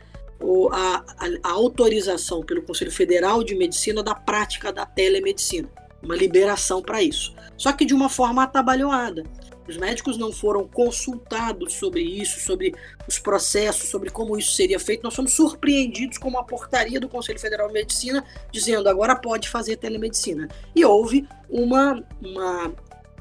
a, 0.72 1.06
a, 1.18 1.28
a, 1.44 1.52
autorização 1.52 2.42
pelo 2.42 2.64
Conselho 2.64 2.92
Federal 2.92 3.44
de 3.44 3.56
Medicina 3.56 4.04
da 4.04 4.14
prática 4.14 4.74
da 4.74 4.86
telemedicina, 4.86 5.70
uma 6.02 6.16
liberação 6.16 6.82
para 6.82 7.02
isso. 7.02 7.34
Só 7.56 7.72
que 7.72 7.86
de 7.86 7.94
uma 7.94 8.10
forma 8.10 8.44
atabalhoada. 8.44 9.24
Os 9.68 9.78
médicos 9.78 10.18
não 10.18 10.32
foram 10.32 10.68
consultados 10.68 11.74
sobre 11.74 12.02
isso, 12.02 12.40
sobre 12.40 12.74
os 13.08 13.18
processos, 13.18 13.90
sobre 13.90 14.10
como 14.10 14.38
isso 14.38 14.52
seria 14.52 14.80
feito. 14.80 15.04
Nós 15.04 15.14
somos 15.14 15.34
surpreendidos 15.34 16.18
com 16.18 16.28
uma 16.28 16.44
portaria 16.44 17.00
do 17.00 17.08
Conselho 17.08 17.40
Federal 17.40 17.68
de 17.68 17.74
Medicina 17.74 18.24
dizendo 18.52 18.90
agora 18.90 19.16
pode 19.16 19.50
fazer 19.50 19.78
telemedicina. 19.78 20.50
E 20.76 20.84
houve 20.84 21.28
uma, 21.50 22.04
uma, 22.22 22.74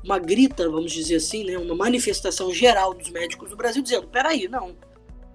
uma 0.04 0.18
grita, 0.18 0.68
vamos 0.68 0.92
dizer 0.92 1.16
assim, 1.16 1.44
né, 1.44 1.56
uma 1.56 1.74
manifestação 1.74 2.52
geral 2.52 2.92
dos 2.92 3.10
médicos 3.10 3.50
do 3.50 3.56
Brasil 3.56 3.82
dizendo: 3.82 4.08
peraí, 4.08 4.48
não. 4.48 4.74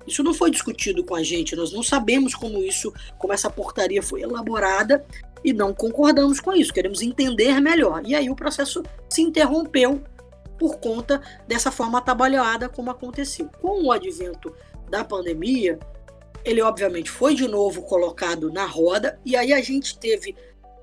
Isso 0.06 0.24
não 0.24 0.34
foi 0.34 0.50
discutido 0.50 1.04
com 1.04 1.16
a 1.16 1.22
gente, 1.22 1.54
nós 1.54 1.74
não 1.74 1.84
sabemos 1.84 2.34
como 2.34 2.64
isso, 2.64 2.94
como 3.18 3.34
essa 3.34 3.50
portaria 3.50 4.02
foi 4.02 4.22
elaborada 4.22 5.06
e 5.44 5.52
não 5.52 5.74
concordamos 5.74 6.40
com 6.40 6.54
isso, 6.54 6.74
queremos 6.74 7.02
entender 7.02 7.60
melhor. 7.60 8.02
E 8.06 8.16
aí 8.16 8.30
o 8.30 8.36
processo 8.36 8.82
se 9.10 9.22
interrompeu 9.22 10.02
por 10.58 10.78
conta 10.78 11.22
dessa 11.48 11.72
forma 11.72 12.00
atabalhada 12.00 12.70
como 12.70 12.92
aconteceu. 12.92 13.50
Com 13.62 13.84
o 13.84 13.92
advento 13.92 14.54
da 14.90 15.04
pandemia, 15.04 15.80
ele 16.44 16.62
obviamente 16.62 17.10
foi 17.10 17.36
de 17.36 17.48
novo 17.48 17.82
colocado 17.84 18.52
na 18.52 18.66
roda 18.66 19.20
e 19.26 19.36
aí 19.36 19.54
a 19.54 19.62
gente 19.62 19.98
teve 19.98 20.36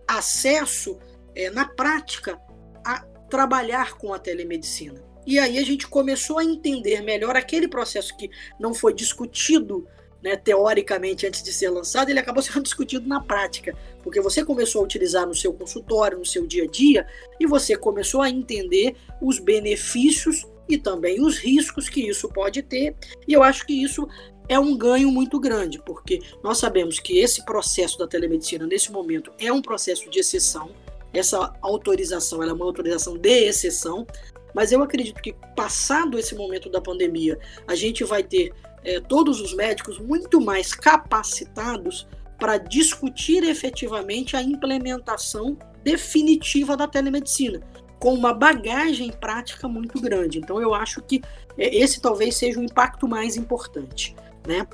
acesso 0.07 0.99
é, 1.35 1.51
na 1.51 1.67
prática 1.67 2.39
a 2.85 3.01
trabalhar 3.29 3.95
com 3.95 4.13
a 4.13 4.19
telemedicina. 4.19 5.03
E 5.27 5.39
aí 5.39 5.59
a 5.59 5.63
gente 5.65 5.89
começou 5.89 6.39
a 6.39 6.45
entender 6.45 7.01
melhor 7.01 7.35
aquele 7.35 7.67
processo 7.67 8.15
que 8.17 8.31
não 8.61 8.75
foi 8.75 8.93
discutido 8.93 9.89
né, 10.25 10.37
teoricamente 10.37 11.27
antes 11.27 11.43
de 11.43 11.53
ser 11.53 11.69
lançado, 11.69 12.09
ele 12.09 12.19
acabou 12.19 12.43
sendo 12.43 12.63
discutido 12.63 13.07
na 13.07 13.21
prática, 13.21 13.77
porque 14.03 14.23
você 14.23 14.43
começou 14.43 14.81
a 14.81 14.85
utilizar 14.85 15.27
no 15.27 15.35
seu 15.35 15.53
consultório, 15.53 16.19
no 16.19 16.25
seu 16.25 16.47
dia 16.47 16.65
a 16.65 16.67
dia, 16.67 17.07
e 17.39 17.47
você 17.47 17.77
começou 17.77 18.23
a 18.23 18.31
entender 18.31 18.97
os 19.21 19.39
benefícios 19.39 20.47
e 20.67 20.79
também 20.79 21.21
os 21.21 21.37
riscos 21.37 21.91
que 21.91 22.09
isso 22.09 22.27
pode 22.31 22.63
ter. 22.63 22.97
E 23.29 23.35
eu 23.35 23.43
acho 23.43 23.67
que 23.67 23.75
isso 23.75 24.09
é 24.49 24.59
um 24.59 24.75
ganho 24.77 25.11
muito 25.11 25.39
grande, 25.39 25.79
porque 25.79 26.21
nós 26.43 26.57
sabemos 26.57 26.99
que 26.99 27.19
esse 27.19 27.45
processo 27.45 27.99
da 27.99 28.07
telemedicina 28.07 28.67
nesse 28.67 28.91
momento 28.91 29.31
é 29.39 29.53
um 29.53 29.61
processo 29.61 30.09
de 30.09 30.21
exceção. 30.21 30.71
Essa 31.13 31.53
autorização 31.61 32.43
é 32.43 32.51
uma 32.51 32.65
autorização 32.65 33.19
de 33.19 33.29
exceção, 33.29 34.07
mas 34.55 34.73
eu 34.73 34.83
acredito 34.83 35.21
que 35.21 35.35
passado 35.55 36.19
esse 36.19 36.35
momento 36.35 36.71
da 36.71 36.81
pandemia, 36.81 37.39
a 37.67 37.75
gente 37.75 38.05
vai 38.05 38.23
ter 38.23 38.53
é, 38.85 39.01
todos 39.01 39.41
os 39.41 39.55
médicos 39.55 39.99
muito 39.99 40.41
mais 40.41 40.75
capacitados 40.75 42.07
para 42.39 42.59
discutir 42.59 43.43
efetivamente 43.45 44.37
a 44.37 44.43
implementação 44.43 45.57
definitiva 45.83 46.77
da 46.77 46.87
telemedicina, 46.87 47.61
com 47.99 48.13
uma 48.13 48.35
bagagem 48.35 49.11
prática 49.11 49.67
muito 49.67 50.01
grande. 50.01 50.39
Então, 50.39 50.61
eu 50.61 50.75
acho 50.75 51.01
que 51.03 51.23
é, 51.57 51.75
esse 51.77 52.01
talvez 52.01 52.37
seja 52.37 52.61
o 52.61 52.65
impacto 52.65 53.09
mais 53.09 53.37
importante, 53.37 54.15
né? 54.47 54.67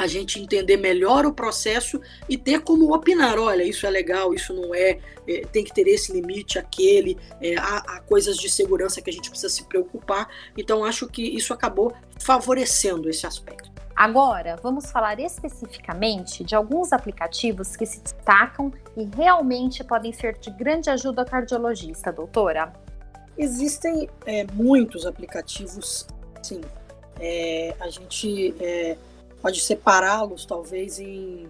A 0.00 0.06
gente 0.06 0.40
entender 0.40 0.78
melhor 0.78 1.26
o 1.26 1.32
processo 1.32 2.00
e 2.26 2.38
ter 2.38 2.60
como 2.62 2.94
opinar, 2.94 3.38
olha, 3.38 3.62
isso 3.62 3.86
é 3.86 3.90
legal, 3.90 4.32
isso 4.32 4.54
não 4.54 4.74
é, 4.74 4.98
é 5.28 5.42
tem 5.52 5.62
que 5.62 5.74
ter 5.74 5.86
esse 5.86 6.10
limite, 6.10 6.58
aquele, 6.58 7.18
é, 7.38 7.54
há, 7.58 7.76
há, 7.86 8.00
coisas 8.00 8.38
de 8.38 8.48
segurança 8.48 9.02
que 9.02 9.10
a 9.10 9.12
gente 9.12 9.28
precisa 9.28 9.52
se 9.52 9.62
preocupar. 9.64 10.26
Então, 10.56 10.82
acho 10.82 11.06
que 11.06 11.22
isso 11.22 11.52
acabou 11.52 11.92
favorecendo 12.18 13.10
esse 13.10 13.26
aspecto. 13.26 13.70
Agora, 13.94 14.56
vamos 14.62 14.90
falar 14.90 15.20
especificamente 15.20 16.42
de 16.42 16.54
alguns 16.54 16.94
aplicativos 16.94 17.76
que 17.76 17.84
se 17.84 18.00
destacam 18.00 18.72
e 18.96 19.04
realmente 19.04 19.84
podem 19.84 20.14
ser 20.14 20.38
de 20.38 20.50
grande 20.50 20.88
ajuda 20.88 21.20
ao 21.20 21.28
cardiologista, 21.28 22.10
doutora. 22.10 22.72
Existem 23.36 24.08
é, 24.24 24.46
muitos 24.54 25.04
aplicativos, 25.04 26.06
sim. 26.42 26.62
É, 27.20 27.74
a 27.78 27.90
gente 27.90 28.54
é, 28.58 28.96
pode 29.40 29.60
separá-los 29.60 30.44
talvez 30.44 30.98
em 30.98 31.48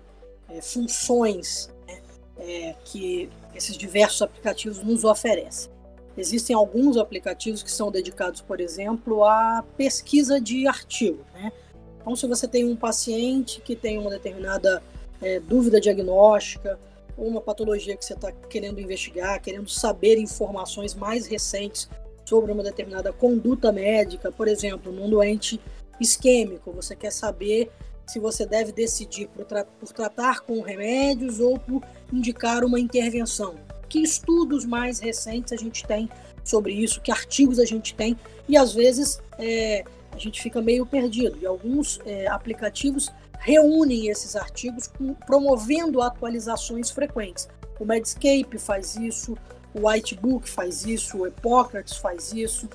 é, 0.49 0.61
funções 0.61 1.71
né, 1.87 2.01
é, 2.39 2.75
que 2.85 3.31
esses 3.55 3.77
diversos 3.77 4.23
aplicativos 4.23 4.83
nos 4.83 5.05
oferecem. 5.05 5.71
Existem 6.17 6.55
alguns 6.55 6.97
aplicativos 6.97 7.63
que 7.63 7.71
são 7.71 7.91
dedicados, 7.91 8.41
por 8.41 8.61
exemplo, 8.61 9.25
à 9.25 9.65
pesquisa 9.77 10.41
de 10.41 10.67
artigo. 10.67 11.25
Né? 11.35 11.53
Então, 12.01 12.17
se 12.17 12.27
você 12.27 12.49
tem 12.49 12.65
um 12.65 12.77
paciente 12.77 13.61
que 13.61 13.77
tem 13.77 13.99
uma 13.99 14.11
determinada 14.11 14.83
é, 15.23 15.39
dúvida 15.39 15.81
diagnóstica, 15.81 16.79
ou 17.17 17.29
uma 17.29 17.41
patologia 17.41 17.97
que 17.97 18.05
você 18.05 18.15
está 18.15 18.33
querendo 18.33 18.81
investigar, 18.81 19.41
querendo 19.41 19.69
saber 19.69 20.19
informações 20.19 20.95
mais 20.95 21.27
recentes 21.27 21.89
sobre 22.25 22.51
uma 22.51 22.63
determinada 22.63 23.13
conduta 23.13 23.71
médica, 23.71 24.33
por 24.33 24.49
exemplo, 24.49 24.91
num 24.91 25.09
doente 25.09 25.61
isquêmico, 26.01 26.73
você 26.73 26.97
quer 26.97 27.13
saber 27.13 27.71
se 28.07 28.19
você 28.19 28.45
deve 28.45 28.73
decidir 28.73 29.29
por, 29.29 29.45
tra 29.45 29.65
por 29.65 29.93
tratar 29.93 30.41
com 30.41 30.61
remédios 30.61 31.39
ou 31.39 31.59
por 31.59 31.83
indicar 32.13 32.65
uma 32.65 32.81
intervenção. 32.81 33.55
Que 33.89 34.01
estudos 34.01 34.65
mais 34.65 34.99
recentes 34.99 35.53
a 35.53 35.57
gente 35.57 35.87
tem 35.87 36.09
sobre 36.43 36.73
isso, 36.73 37.01
que 37.01 37.13
artigos 37.13 37.59
a 37.59 37.65
gente 37.65 37.95
tem, 37.95 38.19
e 38.49 38.57
às 38.57 38.73
vezes 38.73 39.21
é, 39.39 39.85
a 40.13 40.19
gente 40.19 40.43
fica 40.43 40.61
meio 40.61 40.85
perdido. 40.85 41.39
E 41.41 41.47
alguns 41.47 42.01
é, 42.05 42.27
aplicativos 42.27 43.11
reúnem 43.39 44.09
esses 44.09 44.35
artigos 44.37 44.87
com, 44.87 45.15
promovendo 45.15 46.03
atualizações 46.03 46.91
frequentes. 46.91 47.49
O 47.79 47.85
Medscape 47.85 48.59
faz 48.59 48.97
isso, 48.97 49.37
o 49.73 49.89
Whitebook 49.89 50.49
faz 50.49 50.85
isso, 50.85 51.19
o 51.19 51.27
Hippocrates 51.27 51.97
faz 51.97 52.33
isso. 52.33 52.69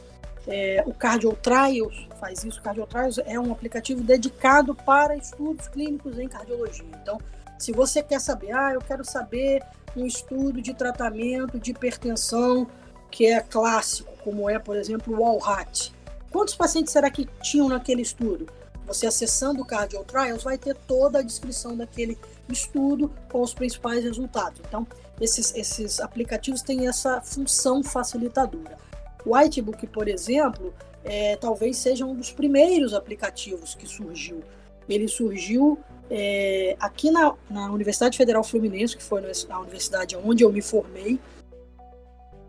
É, 0.47 0.83
o 0.85 0.93
Cardio 0.93 1.33
Trials 1.33 2.07
faz 2.19 2.43
isso. 2.43 2.59
O 2.59 2.63
Cardio 2.63 2.85
Trials 2.85 3.17
é 3.25 3.39
um 3.39 3.51
aplicativo 3.51 4.01
dedicado 4.01 4.75
para 4.75 5.15
estudos 5.15 5.67
clínicos 5.67 6.19
em 6.19 6.27
cardiologia. 6.27 6.85
Então, 7.01 7.19
se 7.57 7.71
você 7.71 8.03
quer 8.03 8.19
saber, 8.19 8.51
ah, 8.51 8.73
eu 8.73 8.81
quero 8.81 9.03
saber 9.03 9.63
um 9.95 10.05
estudo 10.05 10.61
de 10.61 10.73
tratamento 10.73 11.59
de 11.59 11.71
hipertensão 11.71 12.67
que 13.09 13.25
é 13.27 13.39
clássico, 13.39 14.11
como 14.23 14.49
é, 14.49 14.59
por 14.59 14.75
exemplo, 14.75 15.15
o 15.15 15.21
Walhat. 15.21 15.93
Quantos 16.31 16.53
pacientes 16.53 16.91
será 16.91 17.09
que 17.09 17.25
tinham 17.41 17.69
naquele 17.69 18.01
estudo? 18.01 18.47
Você 18.85 19.07
acessando 19.07 19.61
o 19.61 19.65
Cardio 19.65 20.03
Trials 20.03 20.43
vai 20.43 20.57
ter 20.57 20.75
toda 20.75 21.19
a 21.19 21.21
descrição 21.21 21.75
daquele 21.75 22.17
estudo 22.49 23.09
com 23.31 23.41
os 23.41 23.53
principais 23.53 24.03
resultados. 24.03 24.61
Então, 24.67 24.85
esses, 25.19 25.55
esses 25.55 25.99
aplicativos 25.99 26.61
têm 26.61 26.87
essa 26.87 27.21
função 27.21 27.81
facilitadora. 27.81 28.77
O 29.25 29.35
Whitebook, 29.35 29.87
por 29.87 30.07
exemplo, 30.07 30.73
é, 31.03 31.35
talvez 31.35 31.77
seja 31.77 32.05
um 32.05 32.15
dos 32.15 32.31
primeiros 32.31 32.93
aplicativos 32.93 33.75
que 33.75 33.87
surgiu. 33.87 34.43
Ele 34.87 35.07
surgiu 35.07 35.79
é, 36.09 36.75
aqui 36.79 37.09
na, 37.09 37.33
na, 37.49 37.71
Universidade 37.71 38.17
Federal 38.17 38.43
Fluminense, 38.43 38.95
que 38.95 39.03
foi 39.03 39.21
a 39.49 39.59
universidade 39.59 40.15
onde 40.15 40.43
eu 40.43 40.51
me 40.51 40.61
formei, 40.61 41.19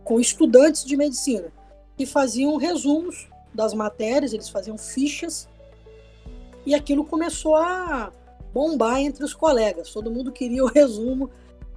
com 0.04 0.20
estudantes 0.20 0.84
de 0.84 0.96
medicina, 0.96 1.50
que 1.96 2.04
faziam 2.04 2.56
resumos 2.56 3.28
das 3.52 3.72
matérias, 3.72 4.32
eles 4.32 4.48
faziam 4.48 4.76
fichas, 4.76 5.48
e 6.64 6.74
aquilo 6.74 7.04
começou 7.04 7.56
a 7.56 8.12
bombar 8.52 9.00
entre 9.00 9.24
os 9.24 9.32
colegas. 9.32 9.90
Todo 9.90 10.10
mundo 10.10 10.32
queria 10.32 10.64
o 10.64 10.68
resumo 10.68 11.30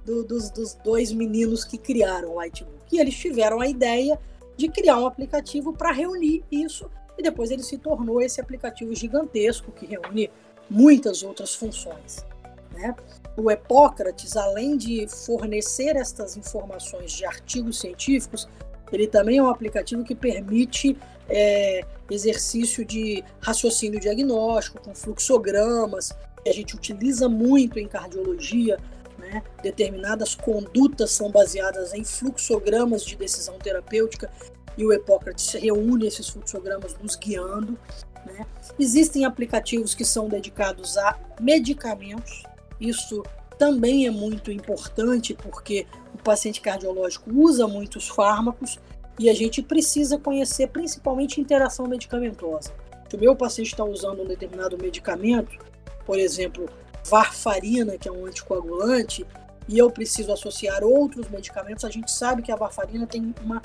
do, 0.04 0.24
dos, 0.24 0.50
dos, 0.50 0.74
dois 0.74 1.12
meninos 1.12 1.64
que 1.64 1.78
criaram 1.78 2.30
o 2.30 2.38
Whitebook. 2.38 2.76
E 2.92 2.98
eles 2.98 3.14
tiveram 3.14 3.60
a 3.60 3.68
ideia 3.68 4.18
de 4.60 4.68
criar 4.68 4.98
um 4.98 5.06
aplicativo 5.06 5.72
para 5.72 5.90
reunir 5.90 6.44
isso 6.50 6.90
e 7.16 7.22
depois 7.22 7.50
ele 7.50 7.62
se 7.62 7.78
tornou 7.78 8.20
esse 8.20 8.40
aplicativo 8.40 8.94
gigantesco 8.94 9.72
que 9.72 9.86
reúne 9.86 10.30
muitas 10.68 11.22
outras 11.22 11.54
funções. 11.54 12.24
Né? 12.72 12.94
O 13.36 13.50
Epócrates, 13.50 14.36
além 14.36 14.76
de 14.76 15.08
fornecer 15.08 15.96
estas 15.96 16.36
informações 16.36 17.12
de 17.12 17.24
artigos 17.24 17.80
científicos, 17.80 18.48
ele 18.92 19.06
também 19.06 19.38
é 19.38 19.42
um 19.42 19.48
aplicativo 19.48 20.04
que 20.04 20.14
permite 20.14 20.96
é, 21.28 21.80
exercício 22.10 22.84
de 22.84 23.24
raciocínio 23.40 23.98
diagnóstico, 23.98 24.80
com 24.82 24.94
fluxogramas, 24.94 26.12
que 26.42 26.50
a 26.50 26.52
gente 26.52 26.74
utiliza 26.74 27.28
muito 27.28 27.78
em 27.78 27.88
cardiologia. 27.88 28.78
Né? 29.30 29.42
Determinadas 29.62 30.34
condutas 30.34 31.12
são 31.12 31.30
baseadas 31.30 31.94
em 31.94 32.04
fluxogramas 32.04 33.04
de 33.04 33.14
decisão 33.14 33.58
terapêutica 33.58 34.30
e 34.76 34.84
o 34.84 34.92
Epócrates 34.92 35.52
reúne 35.52 36.06
esses 36.06 36.28
fluxogramas 36.28 36.96
nos 37.00 37.14
guiando. 37.14 37.78
Né? 38.26 38.44
Existem 38.78 39.24
aplicativos 39.24 39.94
que 39.94 40.04
são 40.04 40.28
dedicados 40.28 40.96
a 40.98 41.16
medicamentos, 41.40 42.42
isso 42.80 43.22
também 43.56 44.06
é 44.06 44.10
muito 44.10 44.50
importante 44.50 45.34
porque 45.34 45.86
o 46.14 46.18
paciente 46.18 46.60
cardiológico 46.60 47.30
usa 47.32 47.68
muitos 47.68 48.08
fármacos 48.08 48.80
e 49.18 49.28
a 49.28 49.34
gente 49.34 49.62
precisa 49.62 50.18
conhecer 50.18 50.68
principalmente 50.68 51.40
interação 51.40 51.86
medicamentosa. 51.86 52.72
Se 53.08 53.16
o 53.16 53.20
meu 53.20 53.36
paciente 53.36 53.68
está 53.68 53.84
usando 53.84 54.22
um 54.22 54.26
determinado 54.26 54.78
medicamento, 54.78 55.58
por 56.06 56.18
exemplo, 56.18 56.68
varfarina, 57.04 57.96
que 57.98 58.08
é 58.08 58.12
um 58.12 58.26
anticoagulante, 58.26 59.26
e 59.68 59.78
eu 59.78 59.90
preciso 59.90 60.32
associar 60.32 60.82
outros 60.82 61.28
medicamentos, 61.28 61.84
a 61.84 61.90
gente 61.90 62.10
sabe 62.10 62.42
que 62.42 62.50
a 62.50 62.56
varfarina 62.56 63.06
tem 63.06 63.34
uma 63.42 63.62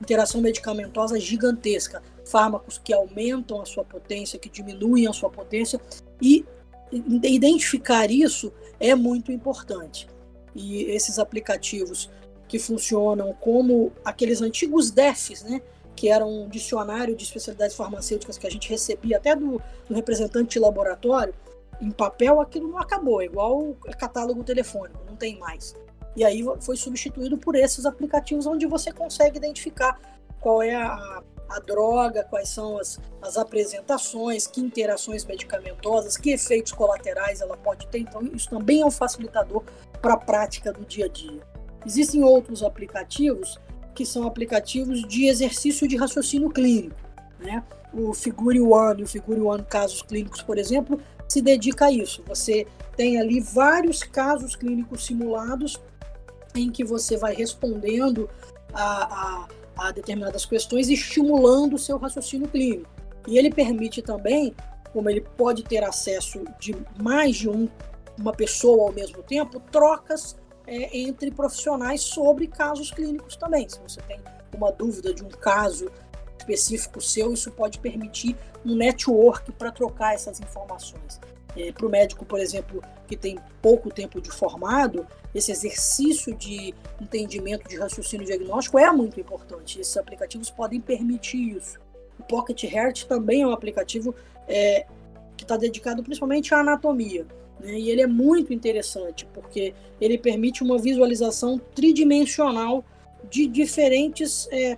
interação 0.00 0.40
medicamentosa 0.40 1.18
gigantesca. 1.18 2.02
Fármacos 2.26 2.78
que 2.78 2.92
aumentam 2.92 3.60
a 3.60 3.64
sua 3.64 3.84
potência, 3.84 4.38
que 4.38 4.48
diminuem 4.48 5.06
a 5.06 5.12
sua 5.12 5.30
potência, 5.30 5.80
e 6.20 6.44
identificar 6.92 8.10
isso 8.10 8.52
é 8.78 8.94
muito 8.94 9.32
importante. 9.32 10.08
E 10.54 10.84
esses 10.84 11.18
aplicativos 11.18 12.10
que 12.48 12.58
funcionam 12.58 13.32
como 13.34 13.92
aqueles 14.04 14.40
antigos 14.40 14.90
DEFs, 14.90 15.42
né? 15.42 15.60
que 15.94 16.08
era 16.10 16.24
um 16.24 16.48
dicionário 16.48 17.16
de 17.16 17.24
especialidades 17.24 17.74
farmacêuticas 17.74 18.36
que 18.36 18.46
a 18.46 18.50
gente 18.50 18.68
recebia 18.68 19.16
até 19.16 19.34
do, 19.34 19.60
do 19.88 19.94
representante 19.94 20.50
de 20.50 20.58
laboratório, 20.58 21.34
em 21.80 21.90
papel 21.90 22.40
aquilo 22.40 22.68
não 22.68 22.78
acabou, 22.78 23.20
é 23.20 23.26
igual 23.26 23.58
o 23.58 23.76
catálogo 23.98 24.42
telefônico, 24.42 25.00
não 25.06 25.16
tem 25.16 25.38
mais. 25.38 25.74
E 26.14 26.24
aí 26.24 26.42
foi 26.60 26.76
substituído 26.76 27.36
por 27.36 27.54
esses 27.54 27.84
aplicativos 27.84 28.46
onde 28.46 28.66
você 28.66 28.90
consegue 28.90 29.36
identificar 29.36 30.00
qual 30.40 30.62
é 30.62 30.74
a, 30.74 31.22
a 31.48 31.60
droga, 31.60 32.24
quais 32.24 32.48
são 32.48 32.78
as, 32.78 32.98
as 33.20 33.36
apresentações, 33.36 34.46
que 34.46 34.60
interações 34.60 35.24
medicamentosas, 35.24 36.16
que 36.16 36.30
efeitos 36.30 36.72
colaterais 36.72 37.40
ela 37.40 37.56
pode 37.56 37.86
ter. 37.88 37.98
Então, 37.98 38.22
isso 38.22 38.48
também 38.48 38.80
é 38.80 38.86
um 38.86 38.90
facilitador 38.90 39.62
para 40.00 40.14
a 40.14 40.16
prática 40.16 40.72
do 40.72 40.84
dia 40.84 41.04
a 41.04 41.08
dia. 41.08 41.42
Existem 41.84 42.24
outros 42.24 42.62
aplicativos 42.62 43.58
que 43.94 44.04
são 44.04 44.26
aplicativos 44.26 45.06
de 45.06 45.26
exercício 45.26 45.86
de 45.86 45.96
raciocínio 45.96 46.50
clínico. 46.50 46.96
Né? 47.38 47.62
O 47.92 48.12
Figure 48.12 48.60
One 48.60 49.00
e 49.00 49.04
o 49.04 49.06
Figure 49.06 49.40
One 49.40 49.64
Casos 49.64 50.02
Clínicos, 50.02 50.42
por 50.42 50.58
exemplo, 50.58 51.00
se 51.36 51.42
dedica 51.42 51.86
a 51.86 51.92
isso. 51.92 52.22
Você 52.26 52.66
tem 52.96 53.20
ali 53.20 53.40
vários 53.40 54.02
casos 54.02 54.56
clínicos 54.56 55.04
simulados 55.04 55.78
em 56.54 56.70
que 56.70 56.82
você 56.82 57.18
vai 57.18 57.34
respondendo 57.34 58.30
a, 58.72 59.44
a, 59.76 59.88
a 59.88 59.90
determinadas 59.92 60.46
questões, 60.46 60.88
estimulando 60.88 61.74
o 61.74 61.78
seu 61.78 61.98
raciocínio 61.98 62.48
clínico. 62.48 62.88
E 63.28 63.36
ele 63.36 63.50
permite 63.50 64.00
também, 64.00 64.54
como 64.94 65.10
ele 65.10 65.20
pode 65.20 65.62
ter 65.62 65.84
acesso 65.84 66.42
de 66.58 66.74
mais 66.98 67.36
de 67.36 67.50
um, 67.50 67.68
uma 68.18 68.32
pessoa 68.32 68.86
ao 68.86 68.92
mesmo 68.94 69.22
tempo, 69.22 69.60
trocas 69.70 70.36
é, 70.66 70.98
entre 70.98 71.30
profissionais 71.30 72.00
sobre 72.00 72.46
casos 72.46 72.90
clínicos 72.90 73.36
também. 73.36 73.68
Se 73.68 73.78
você 73.80 74.00
tem 74.08 74.18
uma 74.56 74.72
dúvida 74.72 75.12
de 75.12 75.22
um 75.22 75.28
caso 75.28 75.90
específico 76.46 77.00
seu, 77.00 77.32
isso 77.32 77.50
pode 77.50 77.78
permitir 77.78 78.36
um 78.64 78.74
network 78.76 79.52
para 79.52 79.72
trocar 79.72 80.14
essas 80.14 80.40
informações. 80.40 81.20
É, 81.56 81.72
para 81.72 81.86
o 81.86 81.88
médico, 81.88 82.24
por 82.24 82.38
exemplo, 82.38 82.82
que 83.08 83.16
tem 83.16 83.38
pouco 83.62 83.90
tempo 83.90 84.20
de 84.20 84.30
formado, 84.30 85.06
esse 85.34 85.50
exercício 85.50 86.34
de 86.34 86.74
entendimento 87.00 87.68
de 87.68 87.76
raciocínio 87.76 88.26
diagnóstico 88.26 88.78
é 88.78 88.90
muito 88.92 89.18
importante. 89.18 89.80
Esses 89.80 89.96
aplicativos 89.96 90.50
podem 90.50 90.80
permitir 90.80 91.56
isso. 91.56 91.78
O 92.18 92.22
Pocket 92.22 92.62
Heart 92.64 93.04
também 93.06 93.42
é 93.42 93.46
um 93.46 93.52
aplicativo 93.52 94.14
é, 94.46 94.86
que 95.36 95.44
está 95.44 95.56
dedicado 95.56 96.02
principalmente 96.02 96.54
à 96.54 96.60
anatomia. 96.60 97.26
Né? 97.58 97.78
E 97.78 97.90
ele 97.90 98.02
é 98.02 98.06
muito 98.06 98.52
interessante 98.52 99.26
porque 99.32 99.74
ele 99.98 100.18
permite 100.18 100.62
uma 100.62 100.78
visualização 100.78 101.58
tridimensional 101.74 102.84
de 103.30 103.46
diferentes 103.46 104.46
é, 104.52 104.76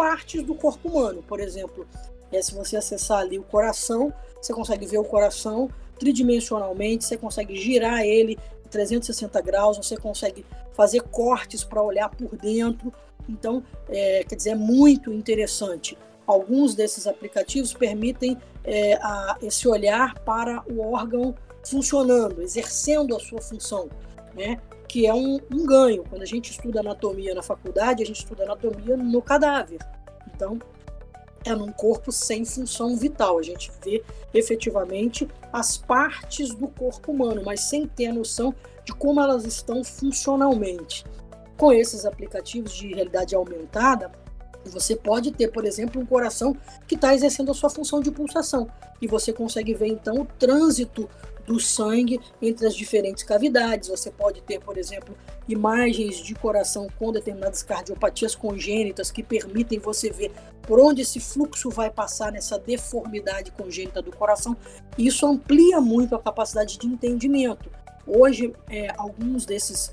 partes 0.00 0.42
do 0.42 0.54
corpo 0.54 0.88
humano. 0.88 1.22
Por 1.28 1.40
exemplo, 1.40 1.86
é, 2.32 2.40
se 2.40 2.54
você 2.54 2.74
acessar 2.74 3.18
ali 3.18 3.38
o 3.38 3.42
coração, 3.42 4.10
você 4.40 4.50
consegue 4.50 4.86
ver 4.86 4.96
o 4.96 5.04
coração 5.04 5.68
tridimensionalmente, 5.98 7.04
você 7.04 7.18
consegue 7.18 7.54
girar 7.54 8.00
ele 8.00 8.38
360 8.70 9.38
graus, 9.42 9.76
você 9.76 9.98
consegue 9.98 10.46
fazer 10.72 11.02
cortes 11.02 11.62
para 11.62 11.82
olhar 11.82 12.08
por 12.08 12.34
dentro. 12.34 12.90
Então, 13.28 13.62
é, 13.90 14.24
quer 14.26 14.36
dizer, 14.36 14.50
é 14.50 14.54
muito 14.54 15.12
interessante. 15.12 15.98
Alguns 16.26 16.74
desses 16.74 17.06
aplicativos 17.06 17.74
permitem 17.74 18.38
é, 18.64 18.94
a, 19.02 19.36
esse 19.42 19.68
olhar 19.68 20.18
para 20.20 20.64
o 20.66 20.80
órgão 20.80 21.34
funcionando, 21.62 22.40
exercendo 22.40 23.14
a 23.14 23.20
sua 23.20 23.42
função, 23.42 23.90
né? 24.34 24.58
Que 24.90 25.06
é 25.06 25.14
um, 25.14 25.38
um 25.54 25.64
ganho. 25.64 26.02
Quando 26.10 26.22
a 26.22 26.26
gente 26.26 26.50
estuda 26.50 26.80
anatomia 26.80 27.32
na 27.32 27.42
faculdade, 27.42 28.02
a 28.02 28.06
gente 28.06 28.18
estuda 28.18 28.42
anatomia 28.42 28.96
no 28.96 29.22
cadáver. 29.22 29.78
Então, 30.34 30.58
é 31.44 31.54
num 31.54 31.70
corpo 31.70 32.10
sem 32.10 32.44
função 32.44 32.96
vital. 32.96 33.38
A 33.38 33.42
gente 33.42 33.70
vê 33.84 34.02
efetivamente 34.34 35.28
as 35.52 35.78
partes 35.78 36.52
do 36.56 36.66
corpo 36.66 37.12
humano, 37.12 37.40
mas 37.44 37.60
sem 37.60 37.86
ter 37.86 38.08
a 38.08 38.12
noção 38.12 38.52
de 38.84 38.92
como 38.92 39.20
elas 39.20 39.44
estão 39.44 39.84
funcionalmente. 39.84 41.04
Com 41.56 41.72
esses 41.72 42.04
aplicativos 42.04 42.72
de 42.72 42.92
realidade 42.92 43.32
aumentada, 43.32 44.10
você 44.64 44.94
pode 44.94 45.30
ter, 45.30 45.48
por 45.48 45.64
exemplo, 45.64 46.00
um 46.00 46.06
coração 46.06 46.56
que 46.86 46.94
está 46.94 47.14
exercendo 47.14 47.50
a 47.50 47.54
sua 47.54 47.70
função 47.70 48.00
de 48.00 48.10
pulsação 48.10 48.68
e 49.00 49.06
você 49.06 49.32
consegue 49.32 49.74
ver 49.74 49.88
então 49.88 50.20
o 50.20 50.26
trânsito 50.26 51.08
do 51.46 51.58
sangue 51.58 52.20
entre 52.40 52.66
as 52.66 52.74
diferentes 52.74 53.24
cavidades. 53.24 53.88
Você 53.88 54.10
pode 54.10 54.40
ter, 54.42 54.60
por 54.60 54.78
exemplo, 54.78 55.16
imagens 55.48 56.18
de 56.18 56.34
coração 56.34 56.86
com 56.98 57.10
determinadas 57.10 57.62
cardiopatias 57.62 58.34
congênitas 58.34 59.10
que 59.10 59.22
permitem 59.22 59.78
você 59.78 60.10
ver 60.10 60.30
por 60.62 60.78
onde 60.78 61.02
esse 61.02 61.18
fluxo 61.18 61.70
vai 61.70 61.90
passar 61.90 62.30
nessa 62.30 62.58
deformidade 62.58 63.50
congênita 63.50 64.00
do 64.00 64.14
coração. 64.14 64.56
Isso 64.96 65.26
amplia 65.26 65.80
muito 65.80 66.14
a 66.14 66.20
capacidade 66.20 66.78
de 66.78 66.86
entendimento. 66.86 67.68
Hoje, 68.06 68.54
é, 68.68 68.88
alguns 68.96 69.44
desses 69.44 69.92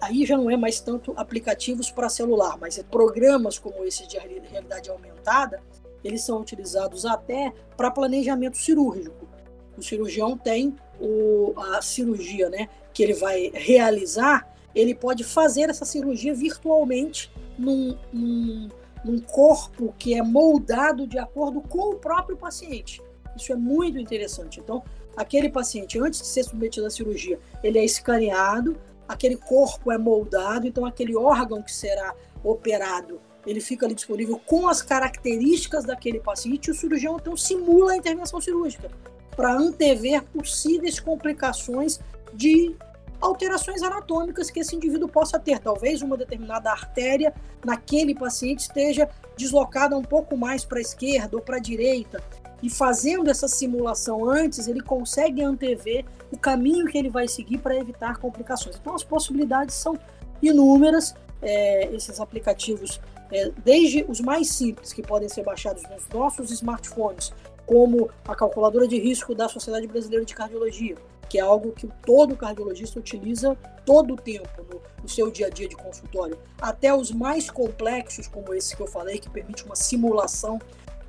aí 0.00 0.24
já 0.24 0.36
não 0.36 0.50
é 0.50 0.56
mais 0.56 0.80
tanto 0.80 1.12
aplicativos 1.16 1.90
para 1.90 2.08
celular, 2.08 2.56
mas 2.58 2.78
é 2.78 2.82
programas 2.82 3.58
como 3.58 3.84
esse 3.84 4.06
de 4.06 4.18
realidade 4.18 4.90
aumentada, 4.90 5.62
eles 6.02 6.22
são 6.22 6.40
utilizados 6.40 7.04
até 7.04 7.52
para 7.76 7.90
planejamento 7.90 8.56
cirúrgico. 8.56 9.28
O 9.76 9.82
cirurgião 9.82 10.36
tem 10.36 10.76
o, 11.00 11.52
a 11.56 11.82
cirurgia 11.82 12.48
né, 12.48 12.68
que 12.92 13.02
ele 13.02 13.14
vai 13.14 13.50
realizar, 13.54 14.48
ele 14.74 14.94
pode 14.94 15.24
fazer 15.24 15.68
essa 15.68 15.84
cirurgia 15.84 16.34
virtualmente 16.34 17.30
num, 17.58 17.96
num, 18.12 18.68
num 19.04 19.20
corpo 19.20 19.94
que 19.98 20.14
é 20.14 20.22
moldado 20.22 21.06
de 21.06 21.18
acordo 21.18 21.60
com 21.60 21.90
o 21.90 21.96
próprio 21.96 22.36
paciente. 22.36 23.02
Isso 23.36 23.52
é 23.52 23.56
muito 23.56 23.98
interessante. 23.98 24.60
Então, 24.60 24.82
aquele 25.16 25.48
paciente, 25.48 25.98
antes 25.98 26.20
de 26.20 26.26
ser 26.26 26.44
submetido 26.44 26.86
à 26.86 26.90
cirurgia, 26.90 27.38
ele 27.62 27.78
é 27.78 27.84
escaneado, 27.84 28.76
aquele 29.10 29.36
corpo 29.36 29.90
é 29.90 29.98
moldado, 29.98 30.66
então 30.66 30.86
aquele 30.86 31.16
órgão 31.16 31.60
que 31.60 31.72
será 31.72 32.14
operado, 32.44 33.20
ele 33.44 33.60
fica 33.60 33.84
ali 33.84 33.94
disponível 33.94 34.40
com 34.46 34.68
as 34.68 34.82
características 34.82 35.84
daquele 35.84 36.20
paciente 36.20 36.68
e 36.68 36.70
o 36.70 36.74
cirurgião 36.74 37.16
então 37.20 37.36
simula 37.36 37.92
a 37.92 37.96
intervenção 37.96 38.40
cirúrgica 38.40 38.88
para 39.34 39.52
antever 39.52 40.22
possíveis 40.24 41.00
complicações 41.00 41.98
de 42.32 42.76
alterações 43.20 43.82
anatômicas 43.82 44.50
que 44.50 44.60
esse 44.60 44.76
indivíduo 44.76 45.08
possa 45.08 45.38
ter. 45.38 45.58
Talvez 45.58 46.02
uma 46.02 46.16
determinada 46.16 46.70
artéria 46.70 47.34
naquele 47.64 48.14
paciente 48.14 48.60
esteja 48.60 49.08
deslocada 49.36 49.96
um 49.96 50.02
pouco 50.02 50.36
mais 50.36 50.64
para 50.64 50.78
a 50.78 50.82
esquerda 50.82 51.36
ou 51.36 51.42
para 51.42 51.56
a 51.56 51.60
direita. 51.60 52.22
E 52.62 52.68
fazendo 52.68 53.30
essa 53.30 53.48
simulação 53.48 54.28
antes, 54.28 54.68
ele 54.68 54.80
consegue 54.80 55.42
antever 55.42 56.04
o 56.30 56.38
caminho 56.38 56.86
que 56.86 56.98
ele 56.98 57.08
vai 57.08 57.26
seguir 57.26 57.58
para 57.58 57.76
evitar 57.76 58.18
complicações. 58.18 58.76
Então, 58.76 58.94
as 58.94 59.02
possibilidades 59.02 59.74
são 59.74 59.98
inúmeras. 60.42 61.14
É, 61.42 61.94
esses 61.94 62.20
aplicativos 62.20 63.00
é, 63.32 63.50
desde 63.64 64.04
os 64.08 64.20
mais 64.20 64.48
simples, 64.48 64.92
que 64.92 65.02
podem 65.02 65.28
ser 65.28 65.44
baixados 65.44 65.82
nos 65.88 66.06
nossos 66.08 66.50
smartphones, 66.50 67.32
como 67.64 68.10
a 68.26 68.34
calculadora 68.34 68.88
de 68.88 68.98
risco 68.98 69.34
da 69.34 69.48
Sociedade 69.48 69.86
Brasileira 69.86 70.24
de 70.24 70.34
Cardiologia, 70.34 70.96
que 71.28 71.38
é 71.38 71.40
algo 71.40 71.70
que 71.70 71.88
todo 72.04 72.36
cardiologista 72.36 72.98
utiliza 72.98 73.56
todo 73.86 74.14
o 74.14 74.16
tempo 74.16 74.48
no, 74.68 74.82
no, 75.00 75.08
seu 75.08 75.30
dia 75.30 75.46
a 75.46 75.50
dia 75.50 75.68
de 75.68 75.76
consultório, 75.76 76.36
até 76.60 76.92
os 76.92 77.12
mais 77.12 77.48
complexos, 77.48 78.26
como 78.26 78.52
esse 78.52 78.76
que 78.76 78.82
eu 78.82 78.88
falei, 78.88 79.18
que 79.18 79.30
permite 79.30 79.64
uma 79.64 79.76
simulação 79.76 80.58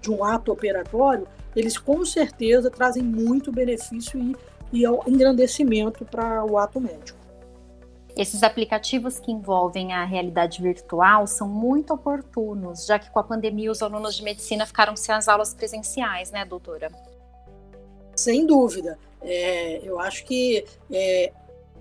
de 0.01 0.11
um 0.11 0.23
ato 0.23 0.51
operatório, 0.51 1.27
eles 1.55 1.77
com 1.77 2.03
certeza 2.03 2.69
trazem 2.69 3.03
muito 3.03 3.51
benefício 3.51 4.19
e, 4.19 4.35
e 4.73 4.85
engrandecimento 5.07 6.05
para 6.05 6.43
o 6.43 6.57
ato 6.57 6.79
médico. 6.79 7.21
Esses 8.15 8.43
aplicativos 8.43 9.19
que 9.19 9.31
envolvem 9.31 9.93
a 9.93 10.03
realidade 10.03 10.61
virtual 10.61 11.25
são 11.27 11.47
muito 11.47 11.93
oportunos, 11.93 12.85
já 12.85 12.99
que 12.99 13.09
com 13.09 13.19
a 13.19 13.23
pandemia 13.23 13.71
os 13.71 13.81
alunos 13.81 14.15
de 14.15 14.23
medicina 14.23 14.65
ficaram 14.65 14.95
sem 14.97 15.15
as 15.15 15.27
aulas 15.29 15.53
presenciais, 15.53 16.29
né, 16.29 16.43
doutora? 16.43 16.91
Sem 18.15 18.45
dúvida. 18.45 18.99
É, 19.21 19.79
eu 19.83 19.99
acho 19.99 20.25
que 20.25 20.65
é, 20.91 21.31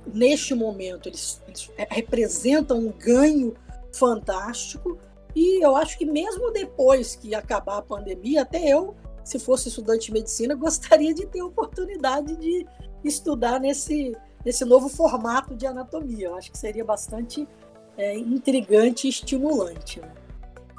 neste 0.06 0.54
momento 0.54 1.08
eles, 1.08 1.42
eles, 1.48 1.70
representam 1.88 2.78
um 2.78 2.92
ganho 2.92 3.54
fantástico 3.92 4.98
e 5.34 5.64
eu 5.64 5.76
acho 5.76 5.96
que 5.98 6.04
mesmo 6.04 6.50
depois 6.50 7.16
que 7.16 7.34
acabar 7.34 7.78
a 7.78 7.82
pandemia, 7.82 8.42
até 8.42 8.68
eu, 8.68 8.94
se 9.24 9.38
fosse 9.38 9.68
estudante 9.68 10.06
de 10.06 10.12
medicina, 10.12 10.54
gostaria 10.56 11.14
de 11.14 11.26
ter 11.26 11.40
a 11.40 11.46
oportunidade 11.46 12.36
de 12.36 12.66
estudar 13.04 13.60
nesse, 13.60 14.16
nesse 14.44 14.64
novo 14.64 14.88
formato 14.88 15.54
de 15.54 15.66
anatomia. 15.66 16.28
Eu 16.28 16.36
acho 16.36 16.50
que 16.50 16.58
seria 16.58 16.84
bastante 16.84 17.46
é, 17.96 18.16
intrigante 18.18 19.06
e 19.06 19.10
estimulante. 19.10 20.00
Né? 20.00 20.10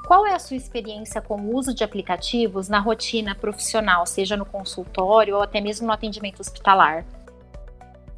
Qual 0.06 0.26
é 0.26 0.34
a 0.34 0.40
sua 0.40 0.58
experiência 0.58 1.22
com 1.22 1.40
o 1.40 1.56
uso 1.56 1.74
de 1.74 1.84
aplicativos 1.84 2.68
na 2.68 2.80
rotina 2.80 3.34
profissional, 3.34 4.06
seja 4.06 4.36
no 4.36 4.46
consultório 4.46 5.36
ou 5.36 5.42
até 5.42 5.62
mesmo 5.62 5.88
no 5.88 5.94
atendimento 5.94 6.42
hospitalar? 6.42 7.06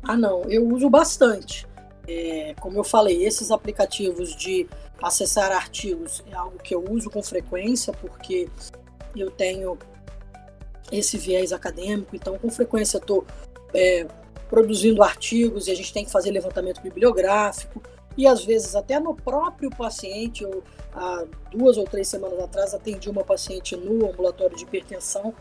Ah, 0.01 0.17
não, 0.17 0.41
eu 0.43 0.67
uso 0.67 0.89
bastante. 0.89 1.67
É, 2.07 2.53
como 2.59 2.77
eu 2.77 2.83
falei, 2.83 3.25
esses 3.25 3.51
aplicativos 3.51 4.35
de 4.35 4.67
acessar 5.01 5.51
artigos 5.51 6.23
é 6.31 6.35
algo 6.35 6.57
que 6.57 6.75
eu 6.75 6.83
uso 6.89 7.09
com 7.09 7.21
frequência, 7.23 7.93
porque 7.93 8.49
eu 9.15 9.31
tenho 9.31 9.77
esse 10.91 11.17
viés 11.17 11.53
acadêmico, 11.53 12.15
então 12.15 12.37
com 12.37 12.49
frequência 12.49 12.97
estou 12.97 13.25
é, 13.73 14.05
produzindo 14.49 15.01
artigos 15.01 15.67
e 15.67 15.71
a 15.71 15.75
gente 15.75 15.93
tem 15.93 16.05
que 16.05 16.11
fazer 16.11 16.31
levantamento 16.31 16.81
bibliográfico, 16.81 17.81
e 18.17 18.27
às 18.27 18.43
vezes 18.43 18.75
até 18.75 18.99
no 18.99 19.15
próprio 19.15 19.69
paciente, 19.69 20.43
eu 20.43 20.63
há 20.93 21.25
duas 21.51 21.77
ou 21.77 21.85
três 21.85 22.07
semanas 22.07 22.39
atrás 22.39 22.73
atendi 22.73 23.09
uma 23.09 23.23
paciente 23.23 23.75
no 23.75 24.09
ambulatório 24.09 24.55
de 24.55 24.63
hipertensão, 24.63 25.33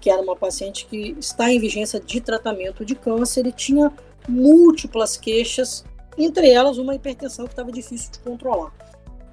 que 0.00 0.10
era 0.10 0.20
uma 0.20 0.36
paciente 0.36 0.86
que 0.86 1.16
está 1.18 1.50
em 1.50 1.58
vigência 1.58 2.00
de 2.00 2.20
tratamento 2.20 2.84
de 2.84 2.94
câncer 2.94 3.46
e 3.46 3.52
tinha 3.52 3.92
múltiplas 4.28 5.16
queixas, 5.16 5.84
entre 6.18 6.50
elas 6.50 6.78
uma 6.78 6.94
hipertensão 6.94 7.46
que 7.46 7.52
estava 7.52 7.70
difícil 7.70 8.10
de 8.12 8.18
controlar. 8.18 8.72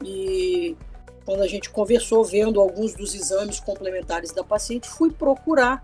E 0.04 0.78
quando 1.26 1.42
a 1.42 1.48
gente 1.48 1.70
conversou, 1.70 2.24
vendo 2.24 2.62
alguns 2.62 2.94
dos 2.94 3.16
exames 3.16 3.60
complementares 3.60 4.32
da 4.32 4.44
paciente, 4.44 4.88
fui 4.88 5.12
procurar 5.12 5.84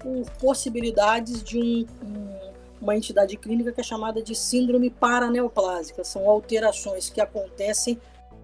por 0.00 0.28
possibilidades 0.40 1.42
de 1.42 1.58
um, 1.58 1.86
um, 2.04 2.38
uma 2.80 2.96
entidade 2.96 3.36
clínica 3.36 3.70
que 3.70 3.80
é 3.80 3.84
chamada 3.84 4.20
de 4.20 4.34
síndrome 4.34 4.90
paraneoplásica. 4.90 6.02
São 6.02 6.28
alterações 6.28 7.08
que 7.08 7.20
acontecem 7.20 8.00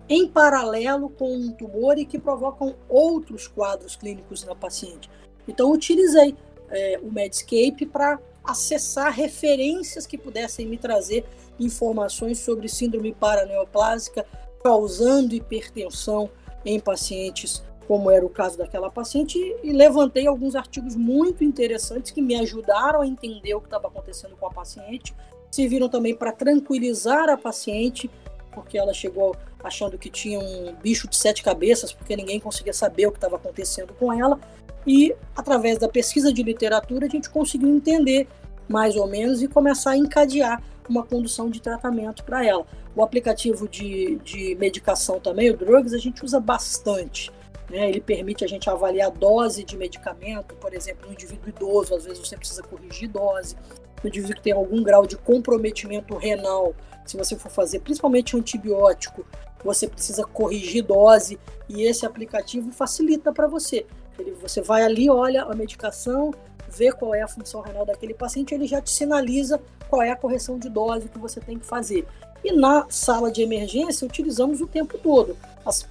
em 0.09 0.29
paralelo 0.29 1.11
com 1.11 1.35
um 1.35 1.51
tumor 1.53 1.99
e 1.99 2.07
que 2.07 2.19
provocam 2.19 2.77
outros 2.89 3.49
quadros 3.49 3.97
clínicos 3.97 4.45
na 4.45 4.55
paciente. 4.55 5.11
Então, 5.47 5.71
utilizei 5.73 6.37
é, 6.71 7.01
o 7.03 7.11
Medscape 7.11 7.85
para 7.85 8.19
acessar 8.49 9.13
referências 9.13 10.07
que 10.07 10.17
pudessem 10.17 10.67
me 10.67 10.79
trazer 10.79 11.25
informações 11.61 12.39
sobre 12.39 12.69
síndrome 12.69 13.13
paraneoplásica 13.13 14.27
causando 14.63 15.35
hipertensão 15.35 16.31
em 16.65 16.81
pacientes, 16.81 17.63
como 17.87 18.11
era 18.11 18.25
o 18.25 18.31
caso 18.31 18.59
daquela 18.59 18.91
paciente, 18.91 19.39
e 19.63 19.73
levantei 19.73 20.27
alguns 20.27 20.55
artigos 20.55 20.97
muito 20.97 21.45
interessantes 21.45 22.11
que 22.11 22.23
me 22.23 22.35
ajudaram 22.37 23.03
a 23.03 23.07
entender 23.07 23.55
o 23.55 23.61
que 23.61 23.67
estava 23.67 23.89
acontecendo 23.89 24.37
com 24.37 24.47
a 24.47 24.51
paciente, 24.51 25.15
serviram 25.51 25.89
também 25.89 26.15
para 26.15 26.33
tranquilizar 26.33 27.29
a 27.29 27.37
paciente 27.37 28.11
porque 28.59 28.77
ela 28.77 28.93
chegou 28.93 29.37
achando 29.63 29.97
que 29.97 30.11
tinha 30.11 30.39
um 30.39 30.75
bicho 30.75 31.09
de 31.09 31.17
sete 31.17 31.43
cabeças, 31.43 31.93
porque 31.93 32.17
ninguém 32.17 32.41
conseguia 32.41 32.73
saber 32.73 33.07
o 33.07 33.13
que 33.13 33.19
estava 33.19 33.37
acontecendo 33.37 33.95
com 33.95 34.13
ela. 34.13 34.39
E 34.87 35.15
através 35.37 35.79
da 35.79 35.89
pesquisa 35.89 36.33
de 36.33 36.43
literatura, 36.43 37.07
a 37.07 37.09
gente 37.09 37.29
conseguiu 37.29 37.69
entender 37.69 38.29
mais 38.69 38.97
ou 38.97 39.07
menos 39.07 39.43
e 39.43 39.49
começar 39.49 39.93
a 39.93 39.97
encadear 39.97 40.63
uma 40.89 41.03
condução 41.03 41.51
de 41.51 41.61
tratamento 41.61 42.25
para 42.25 42.45
ela. 42.45 42.67
O 42.97 43.03
aplicativo 43.03 43.69
de, 43.69 44.17
de 44.25 44.55
medicação 44.57 45.21
também, 45.21 45.51
o 45.51 45.57
Drugs, 45.57 45.95
a 45.95 45.99
gente 45.99 46.25
usa 46.25 46.41
bastante. 46.41 47.31
Né? 47.71 47.91
Ele 47.91 48.01
permite 48.01 48.45
a 48.45 48.49
gente 48.49 48.69
avaliar 48.69 49.09
a 49.09 49.11
dose 49.11 49.63
de 49.63 49.77
medicamento, 49.77 50.55
por 50.55 50.73
exemplo, 50.73 51.07
no 51.07 51.13
indivíduo 51.13 51.49
idoso, 51.49 51.95
às 51.95 52.05
vezes 52.05 52.19
você 52.19 52.37
precisa 52.37 52.63
corrigir 52.63 53.09
dose. 53.09 53.57
No 54.03 54.09
indivíduo 54.09 54.37
que 54.37 54.43
tem 54.43 54.53
algum 54.53 54.83
grau 54.83 55.07
de 55.07 55.17
comprometimento 55.17 56.17
renal, 56.17 56.75
se 57.05 57.17
você 57.17 57.37
for 57.37 57.51
fazer 57.51 57.81
principalmente 57.81 58.37
antibiótico, 58.37 59.25
você 59.65 59.89
precisa 59.89 60.25
corrigir 60.25 60.85
dose 60.85 61.39
e 61.69 61.83
esse 61.83 62.07
aplicativo 62.07 62.71
facilita 62.71 63.33
para 63.33 63.47
você. 63.47 63.87
Ele, 64.19 64.33
você 64.33 64.61
vai 64.61 64.83
ali, 64.83 65.09
olha 65.09 65.45
a 65.45 65.55
medicação, 65.55 66.33
vê 66.69 66.93
qual 66.93 67.15
é 67.15 67.23
a 67.23 67.29
função 67.29 67.61
renal 67.61 67.87
daquele 67.87 68.15
paciente, 68.15 68.55
ele 68.55 68.67
já 68.67 68.81
te 68.81 68.91
sinaliza 68.91 69.61
qual 69.89 70.03
é 70.03 70.11
a 70.11 70.17
correção 70.17 70.59
de 70.59 70.69
dose 70.69 71.09
que 71.09 71.19
você 71.19 71.41
tem 71.41 71.59
que 71.59 71.67
fazer. 71.67 72.07
E 72.45 72.53
na 72.53 72.87
sala 72.89 73.31
de 73.31 73.43
emergência 73.43 74.07
utilizamos 74.07 74.61
o 74.61 74.67
tempo 74.67 74.99
todo 74.99 75.37
as 75.65 75.87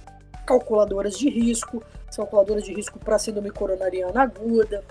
calculadoras 0.46 1.18
de 1.18 1.28
risco, 1.28 1.82
calculadoras 2.14 2.64
de 2.64 2.72
risco 2.72 2.98
para 2.98 3.18
síndrome 3.18 3.50
coronariana 3.50 4.22
aguda, 4.22 4.82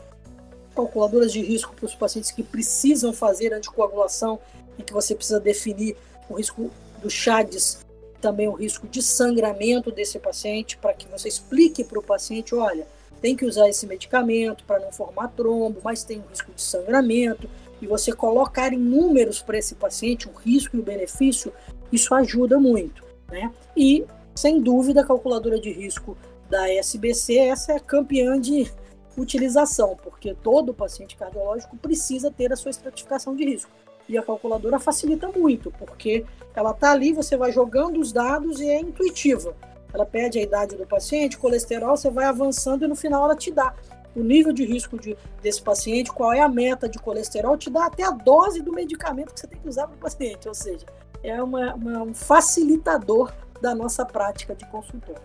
calculadoras 0.76 1.32
de 1.32 1.42
risco 1.42 1.74
para 1.76 1.86
os 1.86 1.96
pacientes 1.96 2.30
que 2.30 2.44
precisam 2.44 3.12
fazer 3.12 3.54
anticoagulação 3.54 4.40
e 4.78 4.84
que 4.84 4.94
você 4.94 5.16
precisa 5.16 5.40
definir 5.40 5.98
o 6.30 6.36
risco 6.36 6.70
do 7.02 7.10
CHADES, 7.10 7.80
também 8.22 8.48
o 8.48 8.54
risco 8.54 8.88
de 8.88 9.02
sangramento 9.02 9.92
desse 9.92 10.20
paciente, 10.20 10.78
para 10.78 10.94
que 10.94 11.08
você 11.08 11.28
explique 11.28 11.84
para 11.84 12.00
o 12.00 12.04
paciente, 12.04 12.54
olha, 12.54 12.88
tem 13.22 13.36
que 13.36 13.46
usar 13.46 13.68
esse 13.70 13.86
medicamento 13.86 14.64
para 14.66 14.80
não 14.80 14.92
formar 14.92 15.30
trombo, 15.30 15.80
mas 15.84 16.04
tem 16.04 16.20
um 16.20 16.30
risco 16.30 16.52
de 16.54 16.62
sangramento, 16.62 17.50
e 17.82 17.88
você 17.88 18.12
colocar 18.12 18.74
em 18.74 18.78
números 18.78 19.42
para 19.42 19.58
esse 19.58 19.76
paciente 19.76 20.28
o 20.28 20.32
risco 20.32 20.76
e 20.76 20.80
o 20.80 20.84
benefício, 20.84 21.54
isso 21.92 22.14
ajuda 22.14 22.60
muito. 22.60 23.04
Né? 23.30 23.52
E, 23.76 24.06
sem 24.36 24.62
dúvida, 24.62 25.02
a 25.02 25.06
calculadora 25.06 25.60
de 25.60 25.72
risco 25.72 26.18
da 26.50 26.72
SBC, 26.72 27.36
essa 27.38 27.74
é 27.74 27.80
campeã 27.80 28.40
de 28.40 28.72
utilização, 29.18 29.98
porque 30.02 30.34
todo 30.34 30.74
paciente 30.74 31.16
cardiológico 31.16 31.76
precisa 31.78 32.32
ter 32.32 32.52
a 32.54 32.56
sua 32.56 32.72
estratificação 32.72 33.36
de 33.36 33.46
risco. 33.46 33.72
E 34.08 34.18
a 34.18 34.24
calculadora 34.24 34.80
facilita 34.80 35.28
muito, 35.30 35.72
porque 35.72 36.26
ela 36.56 36.72
está 36.72 36.92
ali, 36.92 37.12
você 37.12 37.36
vai 37.36 37.52
jogando 37.52 38.00
os 38.00 38.12
dados 38.14 38.62
e 38.62 38.70
é 38.70 38.80
intuitiva. 38.80 39.54
Ela 39.98 40.06
pede 40.06 40.38
a 40.38 40.44
idade 40.44 40.76
do 40.76 40.86
paciente, 40.86 41.40
colesterol, 41.40 41.98
você 41.98 42.12
vai 42.12 42.26
avançando 42.26 42.86
e 42.86 42.88
no 42.88 42.96
final 42.96 43.24
ela 43.24 43.36
te 43.36 43.52
dá 43.52 43.74
o 44.16 44.22
nível 44.22 44.54
de 44.54 44.64
risco 44.64 44.96
de, 45.00 45.18
desse 45.42 45.60
paciente, 45.60 46.12
qual 46.12 46.32
é 46.32 46.40
a 46.40 46.48
meta 46.48 46.88
de 46.88 47.00
colesterol, 47.00 47.58
te 47.58 47.72
dá 47.72 47.88
até 47.88 48.04
a 48.04 48.12
dose 48.12 48.62
do 48.62 48.72
medicamento 48.72 49.34
que 49.34 49.40
você 49.40 49.48
tem 49.48 49.60
que 49.60 49.68
usar 49.68 49.88
para 49.88 49.96
o 49.96 50.00
paciente. 50.00 50.48
Ou 50.48 50.54
seja, 50.54 50.86
é 51.24 51.42
uma, 51.42 51.74
uma, 51.74 52.04
um 52.04 52.14
facilitador 52.14 53.34
da 53.60 53.74
nossa 53.74 54.06
prática 54.06 54.54
de 54.54 54.68
consultório. 54.68 55.22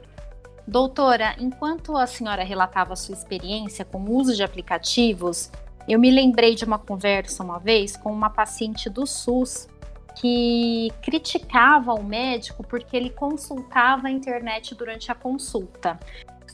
Doutora, 0.67 1.37
enquanto 1.39 1.95
a 1.95 2.07
senhora 2.07 2.43
relatava 2.43 2.95
a 2.95 2.97
sua 2.97 3.15
experiência 3.15 3.85
com 3.85 3.99
o 3.99 4.17
uso 4.17 4.35
de 4.35 4.43
aplicativos, 4.43 5.51
eu 5.87 6.01
me 6.01 6.11
lembrei 6.11 6.55
de 6.55 6.65
uma 6.65 6.79
conversa 6.79 7.43
uma 7.43 7.59
vez 7.59 7.95
com 7.95 8.11
uma 8.11 8.31
paciente 8.31 8.89
do 8.89 9.07
SUS 9.07 9.69
que 10.17 10.91
criticava 11.03 11.95
o 11.95 12.03
médico 12.03 12.63
porque 12.63 12.97
ele 12.97 13.11
consultava 13.11 14.09
a 14.09 14.11
internet 14.11 14.75
durante 14.75 15.11
a 15.11 15.15
consulta. 15.15 15.99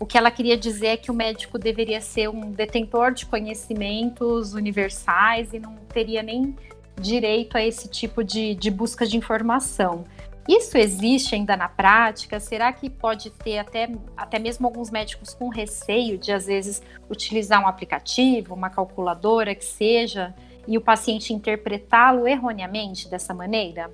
O 0.00 0.06
que 0.06 0.16
ela 0.16 0.30
queria 0.30 0.56
dizer 0.56 0.86
é 0.86 0.96
que 0.96 1.10
o 1.10 1.14
médico 1.14 1.58
deveria 1.58 2.00
ser 2.00 2.28
um 2.28 2.52
detentor 2.52 3.12
de 3.12 3.26
conhecimentos 3.26 4.54
universais 4.54 5.52
e 5.52 5.58
não 5.58 5.74
teria 5.92 6.22
nem 6.22 6.54
direito 7.00 7.56
a 7.56 7.64
esse 7.64 7.88
tipo 7.88 8.22
de, 8.22 8.54
de 8.54 8.70
busca 8.70 9.06
de 9.06 9.16
informação. 9.16 10.04
Isso 10.48 10.78
existe 10.78 11.34
ainda 11.34 11.56
na 11.56 11.68
prática? 11.68 12.40
Será 12.40 12.72
que 12.72 12.88
pode 12.88 13.28
ter 13.30 13.58
até, 13.58 13.90
até 14.16 14.38
mesmo 14.38 14.66
alguns 14.66 14.90
médicos 14.90 15.34
com 15.34 15.48
receio 15.50 16.16
de, 16.16 16.32
às 16.32 16.46
vezes, 16.46 16.80
utilizar 17.10 17.62
um 17.62 17.66
aplicativo, 17.66 18.54
uma 18.54 18.70
calculadora 18.70 19.54
que 19.54 19.64
seja, 19.64 20.34
e 20.68 20.76
o 20.76 20.82
paciente 20.82 21.32
interpretá-lo 21.32 22.28
erroneamente 22.28 23.08
dessa 23.08 23.32
maneira? 23.32 23.90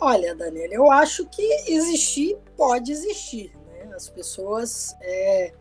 Olha, 0.00 0.34
Daniela, 0.34 0.72
eu 0.72 0.90
acho 0.90 1.26
que 1.26 1.42
existir 1.70 2.38
pode 2.56 2.90
existir. 2.90 3.52
Né? 3.68 3.90
As 3.94 4.08
pessoas 4.08 4.96
é, 5.02 5.52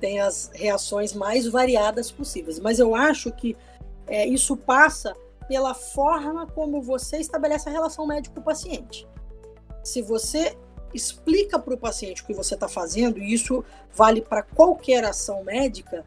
têm 0.00 0.18
as 0.18 0.50
reações 0.54 1.12
mais 1.12 1.46
variadas 1.46 2.10
possíveis, 2.10 2.58
mas 2.58 2.78
eu 2.78 2.94
acho 2.94 3.30
que 3.30 3.54
é, 4.06 4.26
isso 4.26 4.56
passa 4.56 5.14
pela 5.46 5.74
forma 5.74 6.46
como 6.46 6.80
você 6.80 7.18
estabelece 7.18 7.68
a 7.68 7.72
relação 7.72 8.06
médico-paciente. 8.06 9.06
Se 9.84 10.00
você 10.00 10.56
explica 10.94 11.58
para 11.58 11.74
o 11.74 11.78
paciente 11.78 12.22
o 12.22 12.26
que 12.26 12.32
você 12.32 12.54
está 12.54 12.68
fazendo, 12.68 13.18
e 13.18 13.34
isso 13.34 13.62
vale 13.92 14.22
para 14.22 14.42
qualquer 14.42 15.04
ação 15.04 15.44
médica, 15.44 16.06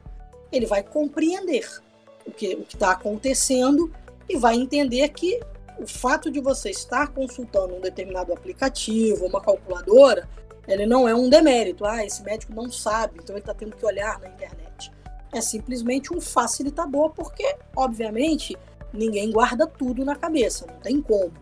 ele 0.51 0.65
vai 0.65 0.81
compreender 0.81 1.84
o 2.25 2.31
que 2.31 2.65
está 2.67 2.91
acontecendo 2.91 3.91
e 4.27 4.37
vai 4.37 4.55
entender 4.55 5.09
que 5.09 5.39
o 5.77 5.85
fato 5.85 6.31
de 6.31 6.39
você 6.39 6.69
estar 6.69 7.09
consultando 7.09 7.75
um 7.75 7.81
determinado 7.81 8.33
aplicativo, 8.33 9.25
uma 9.25 9.41
calculadora, 9.41 10.27
ele 10.67 10.85
não 10.85 11.07
é 11.07 11.13
um 11.13 11.29
demérito. 11.29 11.85
Ah, 11.85 12.03
esse 12.03 12.23
médico 12.23 12.53
não 12.53 12.71
sabe, 12.71 13.19
então 13.21 13.35
ele 13.35 13.41
está 13.41 13.53
tendo 13.53 13.75
que 13.75 13.85
olhar 13.85 14.19
na 14.19 14.27
internet. 14.27 14.91
É 15.31 15.41
simplesmente 15.41 16.13
um 16.13 16.21
facilitador, 16.21 17.11
porque, 17.11 17.55
obviamente, 17.75 18.57
ninguém 18.93 19.31
guarda 19.31 19.67
tudo 19.67 20.05
na 20.05 20.15
cabeça, 20.15 20.65
não 20.65 20.79
tem 20.79 21.01
como. 21.01 21.33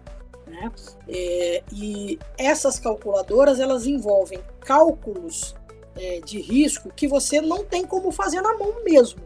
Né? 0.47 0.71
É, 1.07 1.63
e 1.71 2.19
essas 2.37 2.79
calculadoras 2.79 3.59
elas 3.59 3.85
envolvem 3.85 4.39
cálculos 4.59 5.55
é, 5.95 6.19
de 6.19 6.41
risco 6.41 6.91
que 6.93 7.07
você 7.07 7.39
não 7.39 7.63
tem 7.63 7.85
como 7.85 8.11
fazer 8.11 8.41
na 8.41 8.57
mão 8.57 8.83
mesmo? 8.83 9.21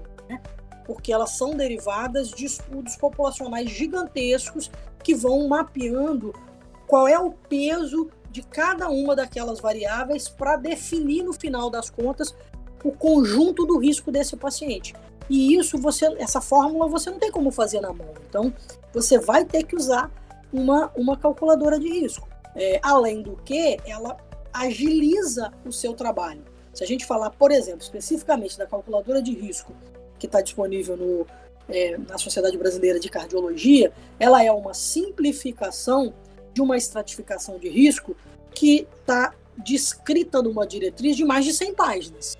Porque 0.87 1.11
elas 1.11 1.31
são 1.31 1.51
derivadas 1.51 2.29
de 2.29 2.45
estudos 2.45 2.95
populacionais 2.95 3.69
gigantescos 3.69 4.71
que 5.03 5.13
vão 5.13 5.47
mapeando 5.47 6.33
qual 6.87 7.07
é 7.07 7.19
o 7.19 7.31
peso 7.31 8.09
de 8.31 8.41
cada 8.41 8.89
uma 8.89 9.15
daquelas 9.15 9.59
variáveis 9.59 10.29
para 10.29 10.55
definir 10.55 11.23
no 11.23 11.33
final 11.33 11.69
das 11.69 11.89
contas 11.89 12.33
o 12.83 12.91
conjunto 12.91 13.65
do 13.65 13.77
risco 13.77 14.11
desse 14.11 14.37
paciente. 14.37 14.95
E 15.29 15.55
isso 15.55 15.77
você, 15.77 16.05
essa 16.19 16.39
fórmula 16.39 16.87
você 16.87 17.09
não 17.09 17.19
tem 17.19 17.31
como 17.31 17.51
fazer 17.51 17.81
na 17.81 17.91
mão. 17.91 18.13
Então 18.29 18.53
você 18.93 19.19
vai 19.19 19.43
ter 19.43 19.63
que 19.63 19.75
usar 19.75 20.09
uma, 20.53 20.89
uma 20.95 21.17
calculadora 21.17 21.77
de 21.77 21.89
risco. 21.89 22.27
É, 22.55 22.79
além 22.81 23.21
do 23.21 23.35
que, 23.43 23.77
ela 23.85 24.17
agiliza 24.53 25.51
o 25.65 25.71
seu 25.71 25.93
trabalho. 25.93 26.43
Se 26.73 26.83
a 26.83 26.87
gente 26.87 27.05
falar, 27.05 27.31
por 27.31 27.51
exemplo, 27.51 27.81
especificamente 27.81 28.57
da 28.57 28.65
calculadora 28.65 29.21
de 29.21 29.33
risco 29.33 29.73
que 30.17 30.25
está 30.25 30.41
disponível 30.41 30.97
no, 30.97 31.27
é, 31.69 31.97
na 31.97 32.17
Sociedade 32.17 32.57
Brasileira 32.57 32.99
de 32.99 33.09
Cardiologia, 33.09 33.91
ela 34.19 34.43
é 34.43 34.51
uma 34.51 34.73
simplificação 34.73 36.13
de 36.53 36.61
uma 36.61 36.77
estratificação 36.77 37.59
de 37.59 37.69
risco 37.69 38.15
que 38.51 38.87
está 38.99 39.33
descrita 39.57 40.41
numa 40.41 40.65
diretriz 40.65 41.15
de 41.15 41.25
mais 41.25 41.45
de 41.45 41.53
100 41.53 41.73
páginas. 41.73 42.37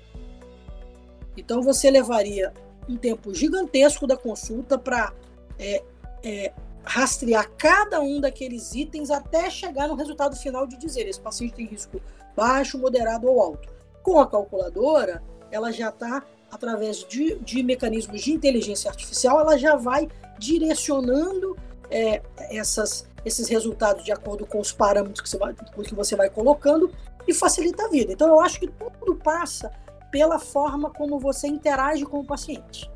Então 1.36 1.62
você 1.62 1.90
levaria 1.90 2.52
um 2.88 2.96
tempo 2.96 3.34
gigantesco 3.34 4.06
da 4.06 4.16
consulta 4.16 4.78
para 4.78 5.12
é, 5.58 5.82
é, 6.22 6.52
rastrear 6.82 7.50
cada 7.56 8.00
um 8.00 8.20
daqueles 8.20 8.74
itens 8.74 9.10
até 9.10 9.50
chegar 9.50 9.88
no 9.88 9.94
resultado 9.94 10.34
final 10.36 10.66
de 10.66 10.76
dizer 10.78 11.06
esse 11.06 11.20
paciente 11.20 11.54
tem 11.54 11.66
risco 11.66 12.00
baixo, 12.34 12.78
moderado 12.78 13.28
ou 13.28 13.40
alto. 13.40 13.68
Com 14.02 14.18
a 14.18 14.26
calculadora, 14.26 15.22
ela 15.50 15.70
já 15.70 15.90
está, 15.90 16.24
através 16.50 17.04
de, 17.04 17.36
de, 17.36 17.62
mecanismos 17.62 18.22
de 18.22 18.32
inteligência 18.32 18.90
artificial, 18.90 19.40
ela 19.40 19.56
já 19.56 19.76
vai 19.76 20.08
direcionando 20.38 21.56
é, 21.90 22.22
essas, 22.50 23.08
esses 23.24 23.48
resultados 23.48 24.04
de 24.04 24.12
acordo 24.12 24.46
com 24.46 24.60
os 24.60 24.72
parâmetros 24.72 25.20
que 25.20 25.28
você, 25.28 25.38
vai, 25.38 25.54
que 25.54 25.94
você 25.94 26.16
vai 26.16 26.30
colocando 26.30 26.90
e 27.26 27.34
facilita 27.34 27.84
a 27.84 27.88
vida. 27.88 28.12
Então, 28.12 28.28
eu 28.28 28.40
acho 28.40 28.60
que 28.60 28.68
tudo 28.68 29.14
passa 29.16 29.70
pela 30.10 30.38
forma 30.38 30.90
como 30.90 31.18
você 31.18 31.46
interage 31.46 32.04
com 32.04 32.20
o 32.20 32.24
paciente. 32.24 32.90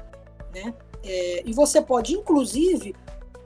Né? 0.55 0.75
É, 1.05 1.43
e 1.45 1.53
você 1.53 1.81
pode, 1.81 2.15
inclusive, 2.15 2.95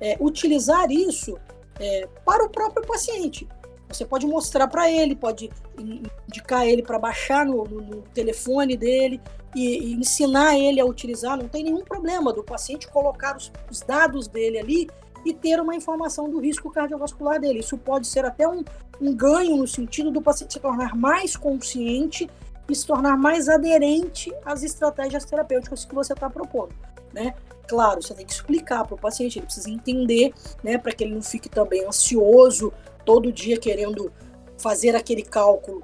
é, 0.01 0.17
utilizar 0.21 0.91
isso 0.91 1.39
é, 1.81 2.09
para 2.25 2.45
o 2.45 2.49
próprio 2.49 2.87
paciente. 2.87 3.49
Você 3.89 4.05
pode 4.05 4.27
mostrar 4.27 4.67
para 4.67 4.91
ele, 4.91 5.15
pode 5.15 5.51
indicar 5.79 6.67
ele 6.67 6.83
para 6.83 6.99
baixar 6.99 7.47
no, 7.47 7.65
no, 7.65 7.81
no, 7.81 8.03
telefone 8.03 8.77
dele 8.77 9.21
e, 9.57 9.79
e, 9.79 9.95
ensinar 9.95 10.55
ele 10.59 10.79
a 10.79 10.85
utilizar. 10.85 11.39
Não 11.39 11.49
tem 11.49 11.65
nenhum 11.65 11.83
problema 11.83 12.31
do 12.31 12.45
paciente 12.45 12.87
colocar 12.89 13.35
os, 13.37 13.51
os, 13.71 13.81
dados 13.81 14.29
dele 14.29 14.59
ali 14.59 14.91
e 15.25 15.33
ter 15.33 15.59
uma 15.59 15.75
informação 15.75 16.29
do 16.29 16.39
risco 16.39 16.71
cardiovascular 16.71 17.41
dele. 17.41 17.61
Isso 17.61 17.79
pode 17.79 18.07
ser 18.07 18.27
até 18.27 18.47
um, 18.47 18.63
um 19.01 19.15
ganho 19.15 19.57
no 19.57 19.67
sentido 19.67 20.11
do 20.11 20.21
paciente 20.21 20.53
se 20.53 20.61
tornar 20.61 20.95
mais 20.95 21.37
consciente 21.37 22.29
e 22.69 22.75
se 22.75 22.87
tornar 22.87 23.17
mais 23.17 23.49
aderente 23.49 24.31
às 24.45 24.63
estratégias 24.63 25.25
terapêuticas 25.25 25.87
que 25.87 25.95
você 25.95 26.13
está 26.13 26.29
propondo. 26.29 26.75
Né? 27.15 27.35
Claro, 27.67 28.03
você 28.03 28.13
tem 28.13 28.27
que 28.27 28.33
explicar 28.33 28.85
para 28.85 28.95
o 28.95 28.99
paciente, 28.99 29.39
ele 29.39 29.47
precisa 29.47 29.71
entender, 29.71 30.35
né, 30.63 30.79
para 30.79 30.93
que 30.93 31.03
ele 31.03 31.15
não 31.15 31.23
fique 31.23 31.49
também 31.49 31.85
ansioso, 31.85 32.73
todo 33.05 33.33
dia 33.33 33.59
querendo 33.59 34.13
fazer 34.59 34.95
aquele 34.95 35.23
cálculo, 35.23 35.83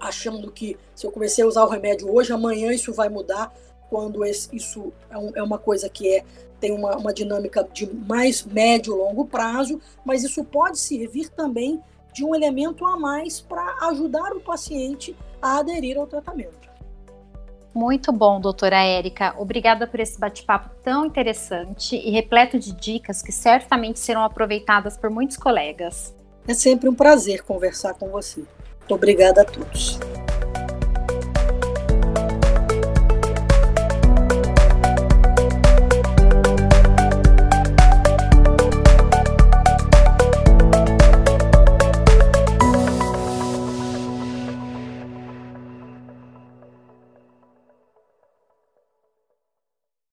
achando 0.00 0.50
que 0.50 0.76
se 0.94 1.06
eu 1.06 1.10
comecei 1.10 1.44
a 1.44 1.46
usar 1.46 1.64
o 1.64 1.68
remédio 1.68 2.12
hoje, 2.12 2.32
amanhã 2.32 2.72
isso 2.72 2.92
vai 2.92 3.08
mudar, 3.08 3.52
quando 3.88 4.24
esse, 4.24 4.54
isso 4.54 4.92
é, 5.10 5.18
um, 5.18 5.32
é, 5.34 5.42
uma 5.42 5.58
coisa 5.58 5.88
que 5.88 6.08
é 6.14 6.24
tem 6.60 6.72
uma, 6.72 6.96
uma 6.96 7.12
dinâmica 7.12 7.66
de 7.72 7.86
mais 7.86 8.44
médio 8.44 8.94
e 8.94 8.98
longo 8.98 9.24
prazo, 9.26 9.80
mas 10.04 10.24
isso 10.24 10.42
pode 10.44 10.78
servir 10.78 11.28
também 11.28 11.80
de 12.12 12.24
um 12.24 12.34
elemento 12.34 12.84
a 12.84 12.96
mais 12.96 13.40
para 13.40 13.76
ajudar 13.88 14.32
o 14.32 14.40
paciente 14.40 15.14
a 15.40 15.58
aderir 15.58 15.96
ao 15.96 16.06
tratamento. 16.06 16.68
Muito 17.72 18.10
bom, 18.10 18.40
doutora 18.40 18.82
Érica. 18.82 19.34
Obrigada 19.38 19.86
por 19.86 20.00
esse 20.00 20.18
bate-papo 20.18 20.70
tão 20.82 21.06
interessante 21.06 21.94
e 21.94 22.10
repleto 22.10 22.58
de 22.58 22.72
dicas 22.72 23.22
que 23.22 23.30
certamente 23.30 24.00
serão 24.00 24.24
aproveitadas 24.24 24.96
por 24.96 25.10
muitos 25.10 25.36
colegas. 25.36 26.12
É 26.48 26.54
sempre 26.54 26.88
um 26.88 26.94
prazer 26.94 27.44
conversar 27.44 27.94
com 27.94 28.08
você. 28.08 28.42
Obrigada 28.88 29.42
a 29.42 29.44
todos. 29.44 29.98